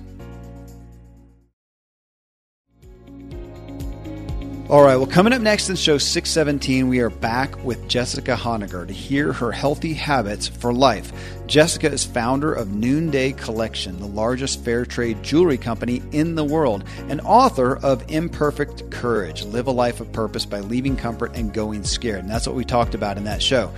All 4.72 4.82
right, 4.82 4.96
well, 4.96 5.06
coming 5.06 5.34
up 5.34 5.42
next 5.42 5.70
in 5.70 5.76
show 5.76 5.98
617, 5.98 6.88
we 6.88 7.02
are 7.02 7.10
back 7.10 7.62
with 7.62 7.90
Jessica 7.90 8.38
Honegger 8.38 8.88
to 8.88 8.94
hear 8.94 9.34
her 9.34 9.52
healthy 9.52 9.94
habits 9.94 10.48
for 10.48 10.72
life. 10.72 11.12
Jessica 11.48 11.92
is 11.92 12.06
founder 12.06 12.54
of 12.54 12.74
Noonday 12.74 13.34
Collection, 13.34 14.00
the 14.00 14.06
largest 14.06 14.64
fair 14.64 14.86
trade 14.86 15.22
jewelry 15.22 15.58
company 15.58 16.02
in 16.12 16.36
the 16.36 16.44
world, 16.44 16.84
and 17.10 17.20
author 17.22 17.78
of 17.78 18.10
Imperfect 18.10 18.90
Courage 18.90 19.44
Live 19.44 19.68
a 19.68 19.72
Life 19.72 20.00
of 20.00 20.12
Purpose 20.14 20.46
by 20.46 20.60
Leaving 20.62 20.96
Comfort 20.96 21.36
and 21.36 21.54
Going 21.54 21.84
Scared. 21.84 22.20
And 22.20 22.30
that's 22.30 22.48
what 22.48 22.56
we 22.56 22.64
talked 22.64 22.96
about 22.96 23.18
in 23.18 23.26
that 23.26 23.42
show. 23.42 23.72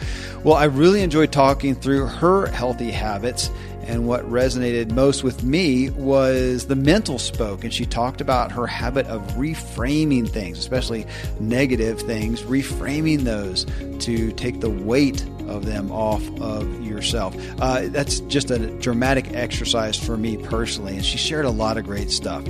Well, 0.44 0.56
I 0.56 0.66
really 0.66 1.02
enjoyed 1.02 1.32
talking 1.32 1.76
through 1.76 2.06
her 2.06 2.46
healthy 2.48 2.92
habits 2.92 3.50
and 3.86 4.08
what 4.08 4.24
resonated 4.30 4.92
most 4.92 5.24
with 5.24 5.44
me 5.44 5.90
was 5.92 6.68
the 6.68 6.76
mental 6.76 7.20
spoke. 7.20 7.64
And 7.64 7.74
she 7.74 7.86
talked 7.86 8.22
about 8.22 8.52
her 8.52 8.66
habit 8.66 9.06
of 9.08 9.22
reframing 9.34 10.28
things, 10.30 10.58
especially 10.58 11.06
negative 11.40 12.02
things, 12.02 12.42
reframing 12.44 13.20
those 13.22 13.66
to 14.06 14.32
take 14.34 14.62
the 14.62 14.70
weight 14.70 15.26
of 15.54 15.66
them 15.66 15.92
off 15.92 16.28
of 16.42 16.82
yourself. 16.82 17.36
Uh, 17.62 17.88
that's 17.88 18.20
just 18.22 18.52
a 18.52 18.60
dramatic 18.80 19.32
exercise 19.34 19.98
for 19.98 20.18
me 20.18 20.38
personally. 20.38 20.96
And 20.96 21.06
she 21.06 21.18
shared 21.18 21.46
a 21.46 21.52
lot 21.52 21.78
of 21.78 21.86
great 21.86 22.12
stuff. 22.12 22.44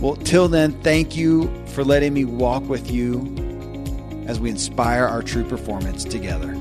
Well, 0.00 0.16
till 0.16 0.48
then, 0.48 0.72
thank 0.82 1.16
you 1.16 1.50
for 1.66 1.84
letting 1.84 2.14
me 2.14 2.24
walk 2.24 2.68
with 2.68 2.90
you 2.90 3.34
as 4.26 4.40
we 4.40 4.50
inspire 4.50 5.04
our 5.04 5.22
true 5.22 5.44
performance 5.44 6.04
together. 6.04 6.54